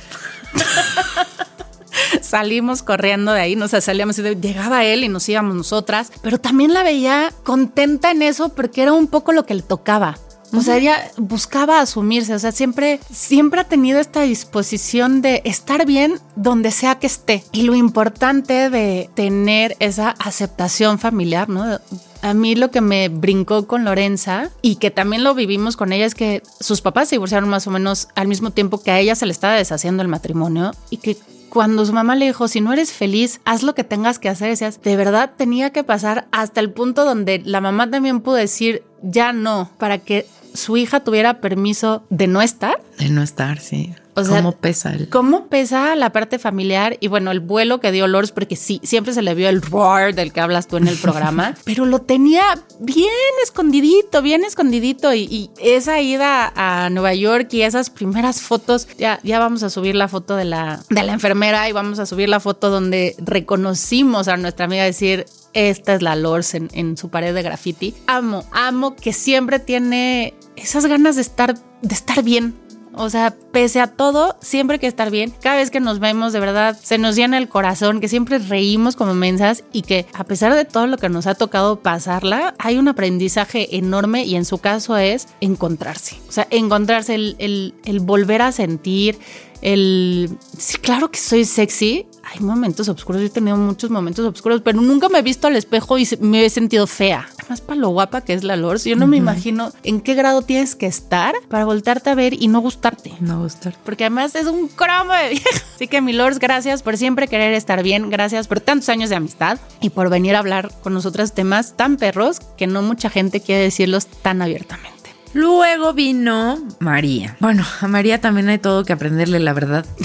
[2.21, 6.39] salimos corriendo de ahí, no sé, salíamos y llegaba él y nos íbamos nosotras, pero
[6.39, 10.17] también la veía contenta en eso porque era un poco lo que le tocaba.
[10.53, 15.85] O sea, ella buscaba asumirse, o sea, siempre, siempre ha tenido esta disposición de estar
[15.85, 17.43] bien donde sea que esté.
[17.51, 21.79] Y lo importante de tener esa aceptación familiar, ¿no?
[22.21, 26.05] A mí lo que me brincó con Lorenza y que también lo vivimos con ella
[26.05, 29.15] es que sus papás se divorciaron más o menos al mismo tiempo que a ella
[29.15, 31.17] se le estaba deshaciendo el matrimonio y que
[31.49, 34.49] cuando su mamá le dijo, si no eres feliz, haz lo que tengas que hacer,
[34.49, 38.83] decías, de verdad tenía que pasar hasta el punto donde la mamá también pudo decir,
[39.01, 42.81] ya no, para que su hija tuviera permiso de no estar.
[42.97, 43.93] De no estar, sí.
[44.13, 44.91] O sea, ¿Cómo pesa?
[44.91, 45.09] El...
[45.09, 46.97] ¿Cómo pesa la parte familiar?
[46.99, 50.13] Y bueno, el vuelo que dio Lourdes, porque sí, siempre se le vio el roar
[50.13, 52.43] del que hablas tú en el programa, pero lo tenía
[52.79, 53.09] bien
[53.43, 55.13] escondidito, bien escondidito.
[55.13, 59.95] Y, esa ida a Nueva York y esas primeras fotos, ya, ya vamos a subir
[59.95, 64.27] la foto de la, de la enfermera y vamos a subir la foto donde reconocimos
[64.27, 67.93] a nuestra amiga decir, esta es la Lors en, en, su pared de graffiti.
[68.07, 72.55] Amo, amo que siempre tiene esas ganas de estar, de estar bien.
[72.93, 75.33] O sea, pese a todo, siempre hay que estar bien.
[75.41, 78.97] Cada vez que nos vemos, de verdad, se nos llena el corazón, que siempre reímos
[78.97, 82.77] como mensas y que a pesar de todo lo que nos ha tocado pasarla, hay
[82.77, 86.17] un aprendizaje enorme y en su caso es encontrarse.
[86.27, 89.17] O sea, encontrarse, el, el, el volver a sentir,
[89.61, 90.29] el...
[90.57, 94.79] Sí, claro que soy sexy, hay momentos oscuros, yo he tenido muchos momentos oscuros, pero
[94.79, 97.27] nunca me he visto al espejo y me he sentido fea.
[97.39, 100.41] Además, para lo guapa que es la Lors, yo no me imagino en qué grado
[100.41, 103.11] tienes que estar para voltarte a ver y no gustarte.
[103.19, 103.77] No gustarte.
[103.83, 105.49] Porque además es un cromo de vieja.
[105.75, 109.17] Así que, mi Lors, gracias por siempre querer estar bien, gracias por tantos años de
[109.17, 113.41] amistad y por venir a hablar con nosotros temas tan perros que no mucha gente
[113.41, 114.90] quiere decirlos tan abiertamente.
[115.33, 117.37] Luego vino María.
[117.39, 119.85] Bueno, a María también hay todo que aprenderle, la verdad.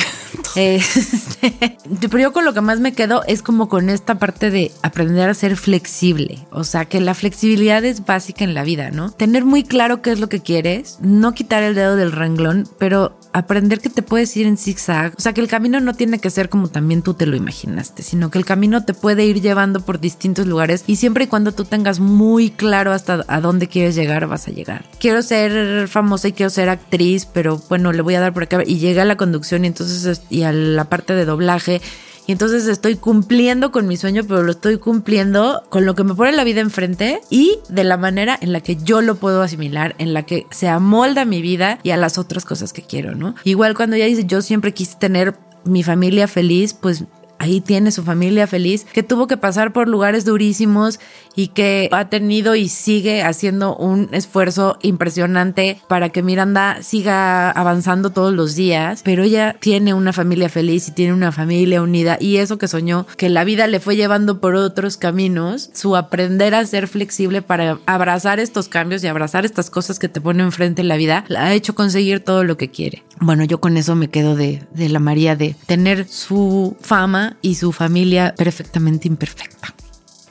[0.56, 4.72] Este, pero yo con lo que más me quedo es como con esta parte de
[4.82, 6.46] aprender a ser flexible.
[6.50, 9.10] O sea, que la flexibilidad es básica en la vida, ¿no?
[9.10, 13.18] Tener muy claro qué es lo que quieres, no quitar el dedo del renglón, pero
[13.32, 15.12] aprender que te puedes ir en zigzag.
[15.16, 18.02] O sea, que el camino no tiene que ser como también tú te lo imaginaste,
[18.02, 21.52] sino que el camino te puede ir llevando por distintos lugares y siempre y cuando
[21.52, 24.86] tú tengas muy claro hasta a dónde quieres llegar, vas a llegar.
[24.98, 28.62] Quiero ser famosa y quiero ser actriz, pero bueno, le voy a dar por acá
[28.66, 31.80] y llega a la conducción y entonces y a la parte de doblaje
[32.26, 36.14] y entonces estoy cumpliendo con mi sueño, pero lo estoy cumpliendo con lo que me
[36.14, 39.94] pone la vida enfrente y de la manera en la que yo lo puedo asimilar,
[39.98, 43.36] en la que se amolda mi vida y a las otras cosas que quiero, ¿no?
[43.44, 47.04] Igual cuando ella dice, yo siempre quise tener mi familia feliz, pues
[47.38, 51.00] ahí tiene su familia feliz, que tuvo que pasar por lugares durísimos
[51.34, 58.10] y que ha tenido y sigue haciendo un esfuerzo impresionante para que Miranda siga avanzando
[58.10, 62.38] todos los días, pero ella tiene una familia feliz y tiene una familia unida y
[62.38, 66.64] eso que soñó, que la vida le fue llevando por otros caminos, su aprender a
[66.64, 70.88] ser flexible para abrazar estos cambios y abrazar estas cosas que te ponen enfrente en
[70.88, 73.02] la vida, la ha hecho conseguir todo lo que quiere.
[73.20, 77.56] Bueno, yo con eso me quedo de, de la María, de tener su fama y
[77.56, 79.74] su familia perfectamente imperfecta.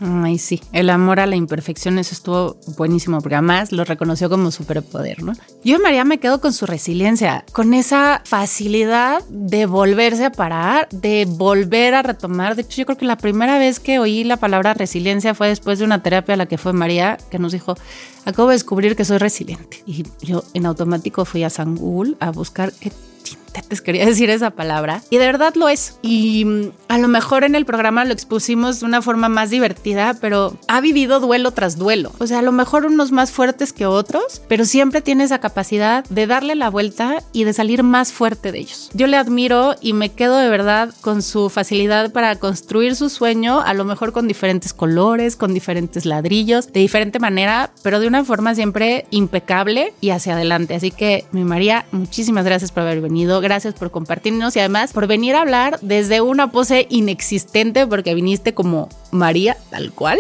[0.02, 4.52] Ay, sí, el amor a la imperfección, eso estuvo buenísimo, porque además lo reconoció como
[4.52, 5.32] superpoder, ¿no?
[5.64, 11.26] Yo, María, me quedo con su resiliencia, con esa facilidad de volverse a parar, de
[11.26, 12.56] volver a retomar.
[12.56, 15.80] De hecho, yo creo que la primera vez que oí la palabra resiliencia fue después
[15.80, 17.76] de una terapia a la que fue María, que nos dijo,
[18.26, 19.82] acabo de descubrir que soy resiliente.
[19.86, 22.92] Y yo en automático fui a Sangul a buscar qué
[23.62, 25.02] te quería decir esa palabra.
[25.10, 25.98] Y de verdad lo es.
[26.02, 30.16] Y mm, a lo mejor en el programa lo expusimos de una forma más divertida,
[30.20, 32.12] pero ha vivido duelo tras duelo.
[32.20, 36.04] O sea, a lo mejor unos más fuertes que otros, pero siempre tiene esa capacidad
[36.06, 38.90] de darle la vuelta y de salir más fuerte de ellos.
[38.94, 43.62] Yo le admiro y me quedo de verdad con su facilidad para construir su sueño,
[43.62, 48.24] a lo mejor con diferentes colores, con diferentes ladrillos, de diferente manera, pero de una
[48.24, 50.76] forma siempre impecable y hacia adelante.
[50.76, 55.08] Así que, mi María, muchísimas gracias por haber venido gracias por compartirnos y además por
[55.08, 60.20] venir a hablar desde una pose inexistente, porque viniste como María, tal cual,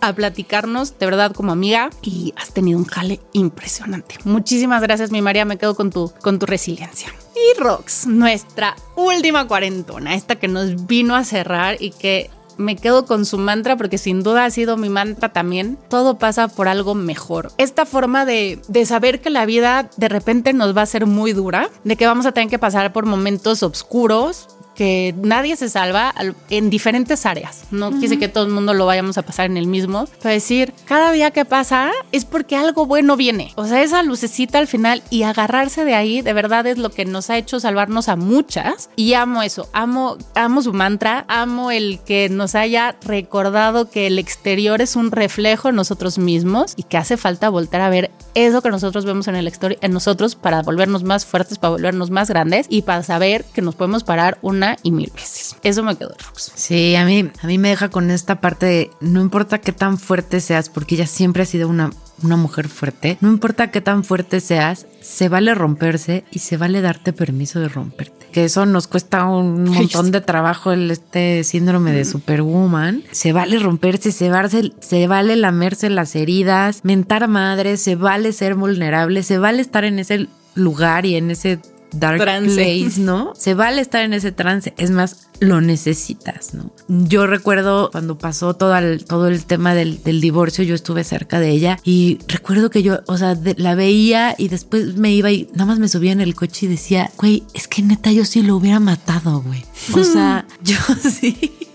[0.00, 4.16] a platicarnos de verdad como amiga y has tenido un jale impresionante.
[4.24, 7.12] Muchísimas gracias, mi María, me quedo con tu, con tu resiliencia.
[7.34, 13.06] Y Rox, nuestra última cuarentona, esta que nos vino a cerrar y que me quedo
[13.06, 15.78] con su mantra porque sin duda ha sido mi mantra también.
[15.88, 17.52] Todo pasa por algo mejor.
[17.58, 21.32] Esta forma de, de saber que la vida de repente nos va a ser muy
[21.32, 26.14] dura, de que vamos a tener que pasar por momentos oscuros, que nadie se salva
[26.50, 27.64] en diferentes áreas.
[27.70, 30.06] No quise que todo el mundo lo vayamos a pasar en el mismo.
[30.22, 33.52] Pero decir, cada día que pasa es porque algo bueno viene.
[33.56, 37.04] O sea, esa lucecita al final y agarrarse de ahí, de verdad es lo que
[37.04, 38.90] nos ha hecho salvarnos a muchas.
[38.96, 44.18] Y amo eso, amo, amo su mantra, amo el que nos haya recordado que el
[44.18, 48.60] exterior es un reflejo en nosotros mismos y que hace falta voltar a ver eso
[48.60, 52.28] que nosotros vemos en el exterior en nosotros para volvernos más fuertes, para volvernos más
[52.28, 55.56] grandes y para saber que nos podemos parar una y mil veces.
[55.62, 56.52] Eso me quedó, Rox.
[56.54, 59.98] Sí, a mí, a mí me deja con esta parte de no importa qué tan
[59.98, 61.90] fuerte seas, porque ella siempre ha sido una,
[62.22, 66.80] una mujer fuerte, no importa qué tan fuerte seas, se vale romperse y se vale
[66.80, 68.26] darte permiso de romperte.
[68.32, 73.02] Que eso nos cuesta un montón de trabajo, el, este síndrome de superwoman.
[73.12, 78.54] Se vale romperse, se vale, se vale lamerse las heridas, mentar madre, se vale ser
[78.54, 81.60] vulnerable, se vale estar en ese lugar y en ese
[81.92, 83.32] dark place, ¿no?
[83.36, 86.72] Se vale estar en ese trance, es más, lo necesitas, ¿no?
[86.88, 91.50] Yo recuerdo cuando pasó todo el, todo el tema del, divorcio, yo estuve cerca de
[91.50, 95.66] ella y recuerdo que yo, o sea, la veía y después me iba y nada
[95.66, 98.56] más me subía en el coche y decía, güey, es que neta yo sí lo
[98.56, 99.64] hubiera matado, güey.
[99.94, 101.65] O sea, yo sí.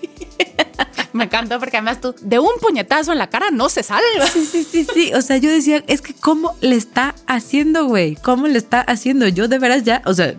[1.14, 4.26] Me encantó porque además tú, de un puñetazo en la cara no se salva.
[4.32, 5.14] Sí, sí, sí, sí.
[5.14, 8.16] O sea, yo decía, es que cómo le está haciendo, güey.
[8.16, 9.28] ¿Cómo le está haciendo?
[9.28, 10.36] Yo de veras ya, o sea,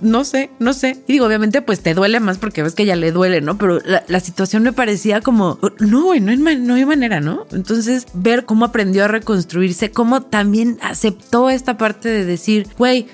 [0.00, 1.02] no sé, no sé.
[1.06, 3.58] Y digo, obviamente, pues te duele más porque ves que ya le duele, ¿no?
[3.58, 7.46] Pero la, situación me parecía como, no, güey, no, no hay manera, ¿no?
[7.52, 13.08] Entonces, ver cómo aprendió a reconstruirse, cómo también aceptó esta parte de decir, güey,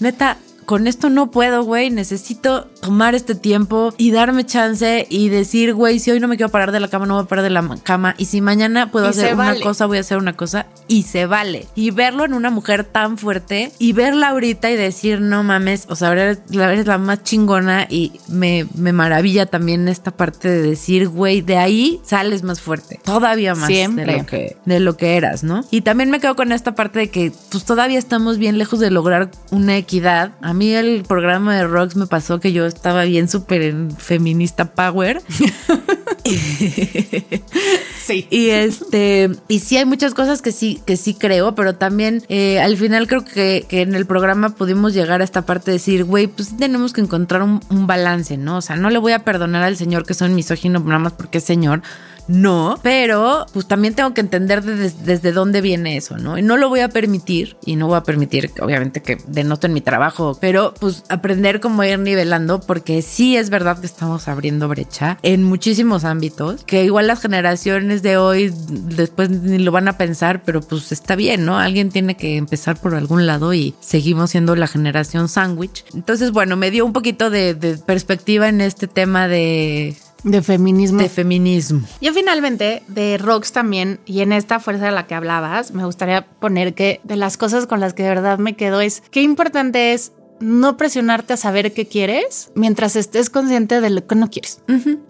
[0.00, 5.74] neta, con esto no puedo, güey, necesito tomar este tiempo y darme chance y decir,
[5.74, 7.50] güey, si hoy no me quiero parar de la cama, no voy a parar de
[7.50, 8.14] la cama.
[8.18, 10.66] Y si mañana puedo hacer una cosa, voy a hacer una cosa.
[10.88, 11.66] Y se vale.
[11.74, 15.96] Y verlo en una mujer tan fuerte y verla ahorita y decir, no mames, o
[15.96, 21.08] sea, eres, eres la más chingona y me, me maravilla también esta parte de decir,
[21.08, 23.00] güey, de ahí sales más fuerte.
[23.04, 24.04] Todavía más Siempre.
[24.04, 25.64] de lo que de lo que eras, ¿no?
[25.70, 28.90] Y también me quedo con esta parte de que pues todavía estamos bien lejos de
[28.90, 30.32] lograr una equidad.
[30.40, 34.72] A mí el programa de Rocks me pasó que yo estaba bien súper en feminista
[34.72, 35.22] power.
[38.04, 38.26] sí.
[38.30, 42.60] Y este, y sí hay muchas cosas que sí, que sí creo, pero también eh,
[42.60, 46.04] al final creo que, que, en el programa pudimos llegar a esta parte de decir,
[46.04, 48.58] güey, pues tenemos que encontrar un, un balance, ¿no?
[48.58, 51.38] O sea, no le voy a perdonar al señor que son misóginos nada más porque
[51.38, 51.82] es señor
[52.28, 56.38] no, pero pues también tengo que entender desde dónde viene eso, ¿no?
[56.38, 59.80] Y no lo voy a permitir y no voy a permitir, obviamente, que denoten mi
[59.80, 65.18] trabajo, pero pues aprender cómo ir nivelando, porque sí es verdad que estamos abriendo brecha
[65.22, 70.42] en muchísimos ámbitos, que igual las generaciones de hoy después ni lo van a pensar,
[70.44, 71.58] pero pues está bien, ¿no?
[71.58, 75.84] Alguien tiene que empezar por algún lado y seguimos siendo la generación sándwich.
[75.94, 81.00] Entonces, bueno, me dio un poquito de, de perspectiva en este tema de de feminismo.
[81.00, 81.86] De feminismo.
[82.00, 86.26] Yo finalmente, de Rocks también, y en esta fuerza de la que hablabas, me gustaría
[86.26, 89.92] poner que de las cosas con las que de verdad me quedo es qué importante
[89.92, 94.60] es no presionarte a saber qué quieres mientras estés consciente de lo que no quieres.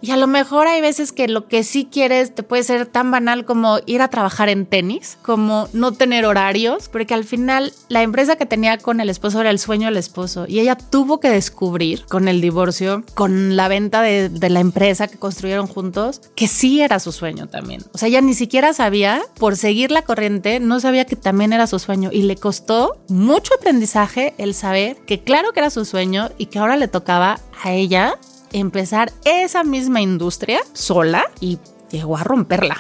[0.01, 3.11] Y a lo mejor hay veces que lo que sí quieres te puede ser tan
[3.11, 8.03] banal como ir a trabajar en tenis, como no tener horarios, porque al final la
[8.03, 11.31] empresa que tenía con el esposo era el sueño del esposo y ella tuvo que
[11.31, 16.49] descubrir con el divorcio, con la venta de, de la empresa que construyeron juntos, que
[16.49, 17.83] sí era su sueño también.
[17.93, 21.67] O sea, ella ni siquiera sabía, por seguir la corriente, no sabía que también era
[21.67, 26.31] su sueño y le costó mucho aprendizaje el saber que claro que era su sueño
[26.39, 28.19] y que ahora le tocaba a ella
[28.53, 31.59] empezar esa misma industria sola y
[31.91, 32.79] llegó a romperla.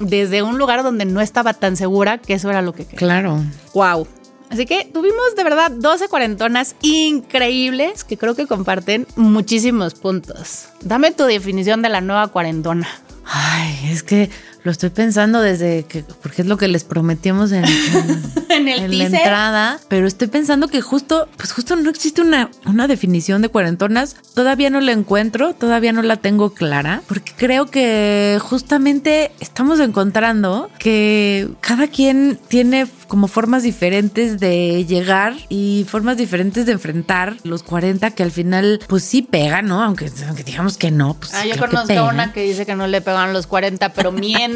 [0.00, 2.98] Desde un lugar donde no estaba tan segura que eso era lo que quería.
[2.98, 3.44] Claro.
[3.74, 4.06] Wow.
[4.48, 10.68] Así que tuvimos de verdad 12 cuarentonas increíbles que creo que comparten muchísimos puntos.
[10.82, 12.88] Dame tu definición de la nueva cuarentona.
[13.24, 14.30] Ay, es que
[14.66, 17.64] lo estoy pensando desde que, porque es lo que les prometimos en,
[18.48, 22.88] en, el la entrada, pero estoy pensando que justo, pues justo no existe una, una
[22.88, 24.16] definición de cuarentonas.
[24.34, 30.68] Todavía no la encuentro, todavía no la tengo clara, porque creo que justamente estamos encontrando
[30.80, 37.62] que cada quien tiene como formas diferentes de llegar y formas diferentes de enfrentar los
[37.62, 39.84] 40 que al final pues sí pegan, ¿no?
[39.84, 41.14] Aunque, aunque digamos que no.
[41.14, 44.10] Pues, ah, yo conozco a una que dice que no le pegan los 40, pero
[44.10, 44.55] miente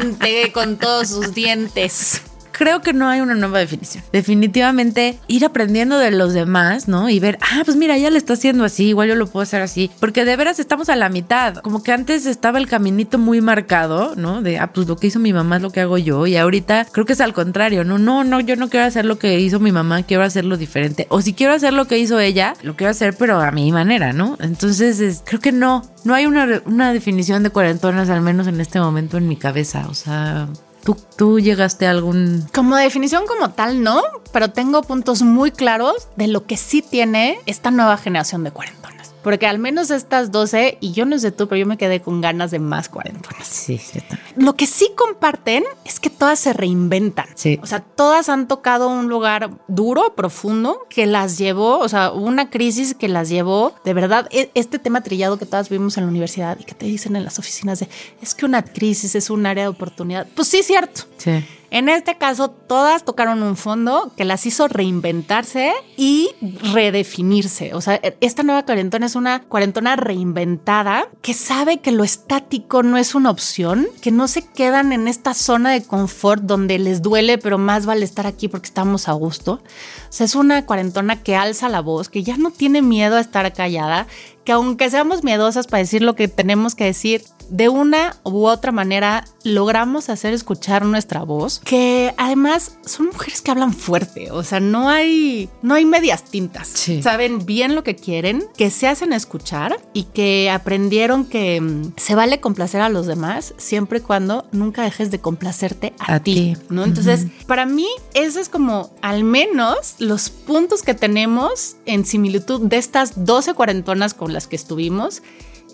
[0.51, 2.21] con todos sus dientes
[2.51, 4.03] creo que no hay una nueva definición.
[4.11, 7.09] Definitivamente ir aprendiendo de los demás, ¿no?
[7.09, 9.61] Y ver, ah, pues mira, ya le está haciendo así, igual yo lo puedo hacer
[9.61, 9.91] así.
[9.99, 11.55] Porque de veras estamos a la mitad.
[11.55, 14.41] Como que antes estaba el caminito muy marcado, ¿no?
[14.41, 16.27] De, ah, pues lo que hizo mi mamá es lo que hago yo.
[16.27, 17.97] Y ahorita creo que es al contrario, ¿no?
[17.97, 21.07] No, no, yo no quiero hacer lo que hizo mi mamá, quiero hacerlo diferente.
[21.09, 24.13] O si quiero hacer lo que hizo ella, lo quiero hacer, pero a mi manera,
[24.13, 24.37] ¿no?
[24.39, 28.79] Entonces, creo que no, no hay una, una definición de cuarentonas, al menos en este
[28.79, 29.87] momento en mi cabeza.
[29.89, 30.47] O sea,
[30.83, 32.47] ¿Tú, ¿Tú, llegaste a algún...?
[32.53, 34.01] Como definición como tal, no,
[34.31, 38.90] pero tengo puntos muy claros de lo que sí tiene esta nueva generación de cuarentonas.
[39.23, 42.21] Porque al menos estas 12, y yo no sé tú, pero yo me quedé con
[42.21, 43.47] ganas de más cuarentonas.
[43.47, 44.19] Sí, sí, también.
[44.35, 47.27] Lo que sí comparten es que todas se reinventan.
[47.35, 47.59] Sí.
[47.61, 52.49] O sea, todas han tocado un lugar duro, profundo, que las llevó, o sea, una
[52.49, 56.09] crisis que las llevó, de verdad, e, este tema trillado que todas vimos en la
[56.09, 57.89] universidad y que te dicen en las oficinas de,
[58.21, 60.27] es que una crisis es un área de oportunidad.
[60.35, 61.03] Pues sí, cierto.
[61.17, 61.43] Sí.
[61.71, 66.29] En este caso, todas tocaron un fondo que las hizo reinventarse y
[66.73, 67.73] redefinirse.
[67.73, 72.97] O sea, esta nueva cuarentona es una cuarentona reinventada que sabe que lo estático no
[72.97, 77.37] es una opción, que no se quedan en esta zona de confort donde les duele,
[77.37, 79.53] pero más vale estar aquí porque estamos a gusto.
[79.53, 79.61] O
[80.09, 83.53] sea, es una cuarentona que alza la voz, que ya no tiene miedo a estar
[83.53, 84.07] callada,
[84.43, 88.71] que aunque seamos miedosas para decir lo que tenemos que decir, de una u otra
[88.71, 94.61] manera logramos hacer escuchar nuestra voz, que además son mujeres que hablan fuerte, o sea,
[94.61, 96.69] no hay no hay medias tintas.
[96.69, 97.03] Sí.
[97.03, 102.15] Saben bien lo que quieren, que se hacen escuchar y que aprendieron que mm, se
[102.15, 106.55] vale complacer a los demás siempre y cuando nunca dejes de complacerte a, A ti.
[106.69, 112.77] Entonces, para mí eso es como al menos los puntos que tenemos en similitud de
[112.77, 115.21] estas 12 cuarentonas con las que estuvimos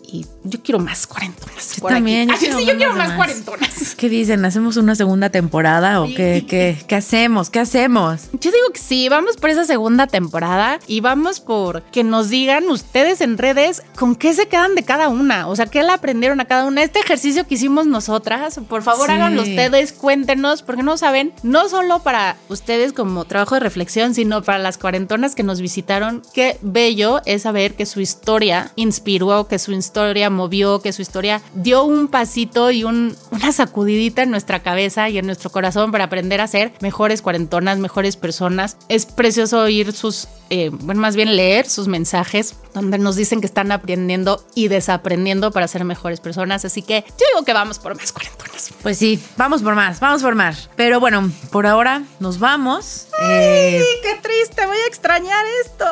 [0.08, 1.76] y yo quiero más cuarentonas.
[1.82, 3.18] Yo también, quiero sí, yo quiero más más.
[3.18, 3.96] cuarentonas.
[3.96, 4.46] ¿Qué dicen?
[4.46, 6.16] ¿Hacemos una segunda temporada o Sí.
[6.16, 7.50] qué, qué, qué hacemos?
[7.50, 8.30] ¿Qué hacemos?
[8.34, 12.70] Yo digo que sí, vamos por esa segunda temporada y vamos por que nos digan
[12.70, 16.40] ustedes en redes con qué se quedan de cada una, o sea, qué le aprendieron
[16.40, 16.84] a cada una.
[16.84, 19.12] Este ejercicio que hicimos nosotras, por favor Sí.
[19.14, 24.42] háganlo ustedes, cuéntenos, porque no saben, no solo para ustedes como trabajo de reflexión, sino
[24.42, 29.60] para las cuarentonas que nos visitaron, qué bello es saber que su historia inspiró, que
[29.60, 29.97] su historia
[30.30, 35.18] movió, que su historia dio un pasito y un, una sacudidita en nuestra cabeza y
[35.18, 38.78] en nuestro corazón para aprender a ser mejores cuarentonas, mejores personas.
[38.90, 43.48] Es precioso oír sus, eh, bueno, más bien leer sus mensajes donde nos dicen que
[43.48, 46.64] están aprendiendo y desaprendiendo para ser mejores personas.
[46.66, 48.72] Así que yo digo que vamos por más cuarentonas.
[48.82, 50.70] Pues sí, vamos por más, vamos por más.
[50.76, 53.07] Pero bueno, por ahora nos vamos.
[53.22, 55.86] Eh, qué triste, voy a extrañar esto.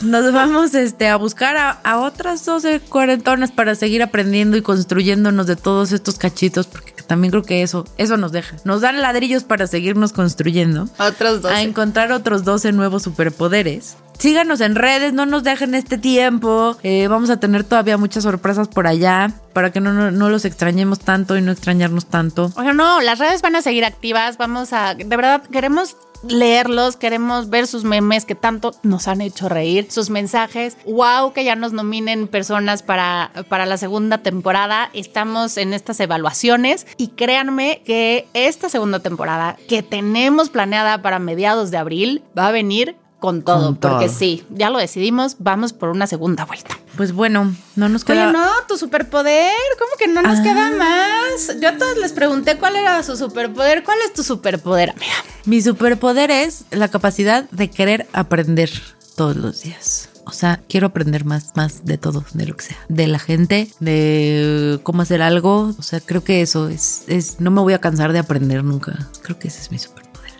[0.02, 5.46] nos vamos este, a buscar a, a otras 12 cuarentonas para seguir aprendiendo y construyéndonos
[5.46, 8.56] de todos estos cachitos, porque también creo que eso, eso nos deja.
[8.64, 10.88] Nos dan ladrillos para seguirnos construyendo.
[10.98, 11.50] Otros dos.
[11.50, 13.96] a encontrar otros 12 nuevos superpoderes.
[14.16, 16.76] Síganos en redes, no nos dejen este tiempo.
[16.82, 20.44] Eh, vamos a tener todavía muchas sorpresas por allá para que no, no, no los
[20.44, 22.52] extrañemos tanto y no extrañarnos tanto.
[22.54, 24.36] O sea, no, las redes van a seguir activas.
[24.36, 29.48] Vamos a, de verdad, queremos leerlos, queremos ver sus memes que tanto nos han hecho
[29.48, 30.76] reír, sus mensajes.
[30.84, 34.90] Wow, que ya nos nominen personas para, para la segunda temporada.
[34.92, 41.70] Estamos en estas evaluaciones y créanme que esta segunda temporada que tenemos planeada para mediados
[41.70, 44.18] de abril va a venir con todo, Con porque todo.
[44.18, 46.76] sí, ya lo decidimos, vamos por una segunda vuelta.
[46.96, 48.24] Pues bueno, no nos queda.
[48.30, 50.42] Oye, no, tu superpoder, ¿cómo que no nos Ah.
[50.42, 51.60] queda más?
[51.60, 53.84] Yo a todos les pregunté cuál era su superpoder.
[53.84, 55.12] ¿Cuál es tu superpoder, amiga?
[55.44, 58.70] Mi superpoder es la capacidad de querer aprender
[59.16, 60.08] todos los días.
[60.26, 62.78] O sea, quiero aprender más, más de todo, de lo que sea.
[62.88, 65.74] De la gente, de cómo hacer algo.
[65.78, 69.08] O sea, creo que eso es, es no me voy a cansar de aprender nunca.
[69.22, 70.30] Creo que ese es mi superpoder.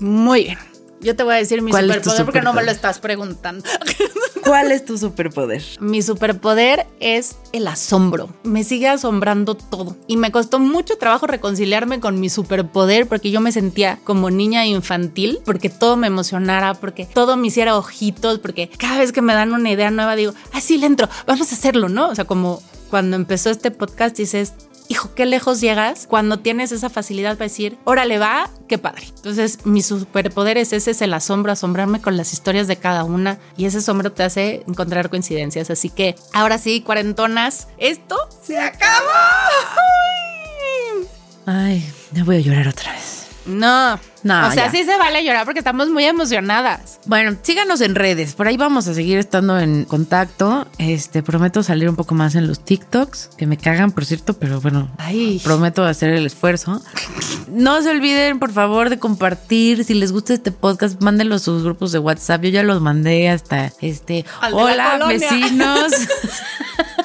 [0.00, 0.58] Muy bien.
[1.00, 2.98] Yo te voy a decir mi ¿Cuál es tu superpoder porque no me lo estás
[2.98, 3.64] preguntando.
[4.44, 5.62] ¿Cuál es tu superpoder?
[5.80, 8.28] mi superpoder es el asombro.
[8.44, 9.96] Me sigue asombrando todo.
[10.06, 14.66] Y me costó mucho trabajo reconciliarme con mi superpoder porque yo me sentía como niña
[14.66, 19.34] infantil, porque todo me emocionara, porque todo me hiciera ojitos, porque cada vez que me
[19.34, 22.08] dan una idea nueva digo, así le entro, vamos a hacerlo, ¿no?
[22.08, 24.54] O sea, como cuando empezó este podcast dices,
[24.88, 29.04] hijo, qué lejos llegas cuando tienes esa facilidad para decir, órale va, qué padre.
[29.16, 33.38] Entonces, mi superpoder es ese, es el asombro, asombrarme con las historias de cada una
[33.56, 35.70] y ese asombro te hace encontrar coincidencias.
[35.70, 39.10] Así que, ahora sí, cuarentonas, esto se acabó.
[41.46, 43.26] Ay, ya voy a llorar otra vez.
[43.46, 44.70] No, No, o sea, ya.
[44.72, 46.98] sí se vale llorar porque estamos muy emocionadas.
[47.06, 48.34] Bueno, síganos en redes.
[48.34, 50.66] Por ahí vamos a seguir estando en contacto.
[50.78, 54.60] Este, prometo salir un poco más en los TikToks, que me cagan, por cierto, pero
[54.60, 56.82] bueno, Ay, prometo hacer el esfuerzo.
[57.48, 59.84] No se olviden, por favor, de compartir.
[59.84, 62.42] Si les gusta este podcast, mándenlo a sus grupos de WhatsApp.
[62.42, 64.24] Yo ya los mandé hasta este.
[64.40, 65.18] Al Hola, colonia".
[65.30, 65.92] vecinos.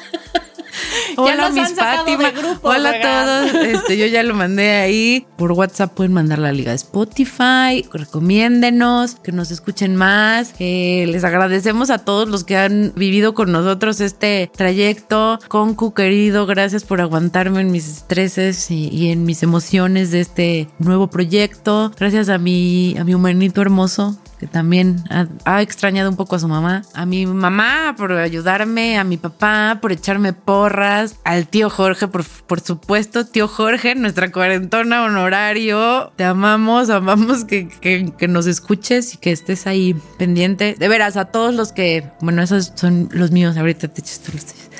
[1.18, 2.32] Hola, mis Fátima.
[2.32, 3.66] grupo, Hola a todos.
[3.66, 5.26] Este, yo ya lo mandé ahí.
[5.38, 7.86] Por WhatsApp pueden mandar la liga de Spotify.
[7.92, 10.54] Recomiéndenos, que nos escuchen más.
[10.60, 15.40] Eh, les agradecemos a todos los que han vivido con nosotros este trayecto.
[15.48, 20.68] Concu, querido, gracias por aguantarme en mis estreses y, y en mis emociones de este
[20.80, 21.92] nuevo proyecto.
[21.98, 25.04] Gracias a mi, a mi humanito hermoso que también
[25.46, 29.78] ha, extrañado un poco a su mamá, a mi mamá por ayudarme, a mi papá
[29.80, 36.24] por echarme porras, al tío Jorge, por, por supuesto, tío Jorge, nuestra cuarentona honorario, te
[36.24, 40.76] amamos, amamos que, que, que nos escuches y que estés ahí pendiente.
[40.76, 44.32] De veras, a todos los que, bueno, esos son los míos, ahorita te echas tú
[44.34, 44.71] los tuyos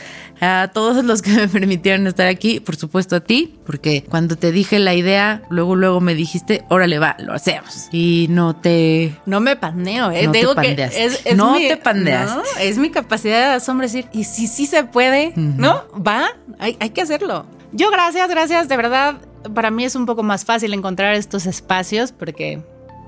[0.42, 4.52] a todos los que me permitieron estar aquí, por supuesto a ti, porque cuando te
[4.52, 7.88] dije la idea, luego, luego me dijiste, órale, va, lo hacemos.
[7.92, 9.16] Y no te...
[9.26, 10.26] No me pandeo, ¿eh?
[10.26, 11.06] No te Digo que pandeaste.
[11.06, 12.36] es, es No mi- te pandeaste.
[12.38, 15.84] no, es mi capacidad de asombro decir, y si sí se puede, ¿no?
[15.96, 16.30] Va,
[16.60, 17.46] hay, hay que hacerlo.
[17.72, 19.16] Yo gracias, gracias, de verdad,
[19.54, 22.62] para mí es un poco más fácil encontrar estos espacios porque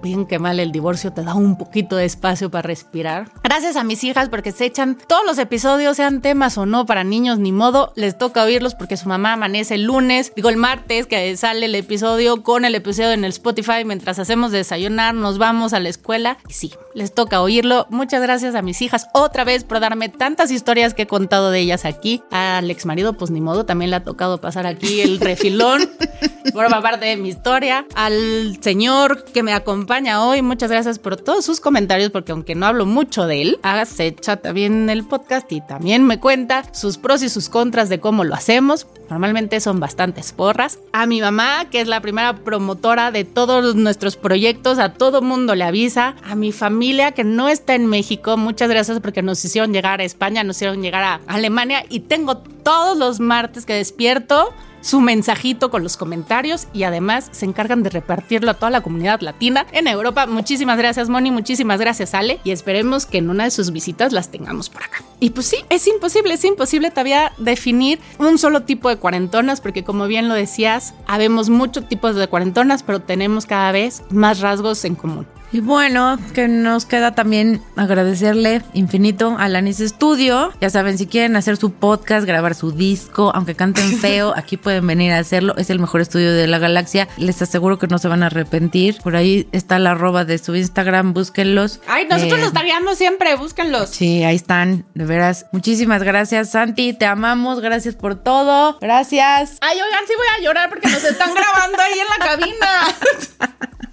[0.03, 3.31] bien que mal el divorcio te da un poquito de espacio para respirar.
[3.41, 7.03] Gracias a mis hijas porque se echan todos los episodios, sean temas o no para
[7.03, 11.07] niños, ni modo, les toca oírlos porque su mamá amanece el lunes, digo el martes
[11.07, 15.73] que sale el episodio con el episodio en el Spotify mientras hacemos desayunar, nos vamos
[15.73, 17.87] a la escuela y sí, les toca oírlo.
[17.89, 21.59] Muchas gracias a mis hijas otra vez por darme tantas historias que he contado de
[21.59, 22.21] ellas aquí.
[22.31, 25.89] Al ex marido, pues ni modo, también le ha tocado pasar aquí el refilón.
[26.53, 27.85] Forma parte de mi historia.
[27.95, 32.65] Al señor que me acompaña hoy, muchas gracias por todos sus comentarios, porque aunque no
[32.65, 37.23] hablo mucho de él, se echa también el podcast y también me cuenta sus pros
[37.23, 38.87] y sus contras de cómo lo hacemos.
[39.09, 40.79] Normalmente son bastantes porras.
[40.91, 45.55] A mi mamá, que es la primera promotora de todos nuestros proyectos, a todo mundo
[45.55, 46.15] le avisa.
[46.23, 46.82] A mi familia,
[47.13, 50.81] que no está en México, muchas gracias porque nos hicieron llegar a España, nos hicieron
[50.81, 56.67] llegar a Alemania y tengo todos los martes que despierto su mensajito con los comentarios
[56.73, 60.25] y además se encargan de repartirlo a toda la comunidad latina en Europa.
[60.25, 64.29] Muchísimas gracias Moni, muchísimas gracias Ale y esperemos que en una de sus visitas las
[64.29, 65.01] tengamos por acá.
[65.21, 69.85] Y pues sí, es imposible, es imposible todavía definir un solo tipo de cuarentonas porque
[69.85, 74.83] como bien lo decías, habemos muchos tipos de cuarentonas, pero tenemos cada vez más rasgos
[74.83, 75.25] en común.
[75.53, 80.51] Y bueno, que nos queda también agradecerle infinito a Lanis Studio.
[80.59, 84.87] Ya saben, si quieren hacer su podcast, grabar su disco, aunque canten feo, aquí pueden
[84.87, 85.53] venir a hacerlo.
[85.55, 87.07] Es el mejor estudio de la galaxia.
[87.17, 88.97] Les aseguro que no se van a arrepentir.
[89.03, 91.81] Por ahí está la arroba de su Instagram, búsquenlos.
[91.87, 93.91] Ay, nosotros los daríamos siempre, búsquenlos.
[93.91, 95.45] Sí, ahí están, de veras.
[95.51, 96.93] Muchísimas gracias, Santi.
[96.93, 98.79] Te amamos, gracias por todo.
[98.81, 99.59] Gracias.
[99.61, 103.59] Ay, oigan, sí voy a llorar porque nos están grabando ahí en la cabina.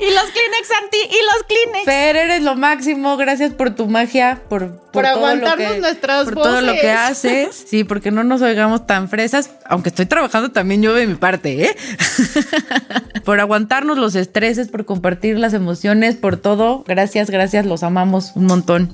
[0.00, 1.84] Y los Kleenex, Santi, y los Kleenex.
[1.84, 3.16] Pero eres lo máximo.
[3.16, 7.64] Gracias por tu magia, por, por, aguantarnos nuestras por todo lo que haces.
[7.68, 9.50] Sí, porque no nos oigamos tan fresas.
[9.66, 11.76] Aunque estoy trabajando también yo de mi parte, ¿eh?
[13.24, 16.82] por aguantarnos los estreses, por compartir las emociones, por todo.
[16.86, 17.64] Gracias, gracias.
[17.64, 18.90] Los amamos un montón.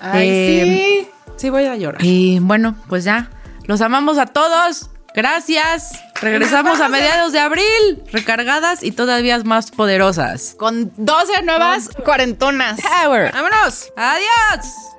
[0.00, 0.98] Ay, sí.
[0.98, 1.06] Em,
[1.36, 2.04] sí, voy a llorar.
[2.04, 3.30] Y bueno, pues ya.
[3.66, 4.90] Los amamos a todos.
[5.16, 5.92] Gracias.
[6.20, 10.54] Regresamos a mediados de abril, recargadas y todavía más poderosas.
[10.58, 12.78] Con 12 nuevas cuarentonas.
[12.82, 13.32] Power.
[13.32, 13.90] Vámonos.
[13.96, 14.95] Adiós.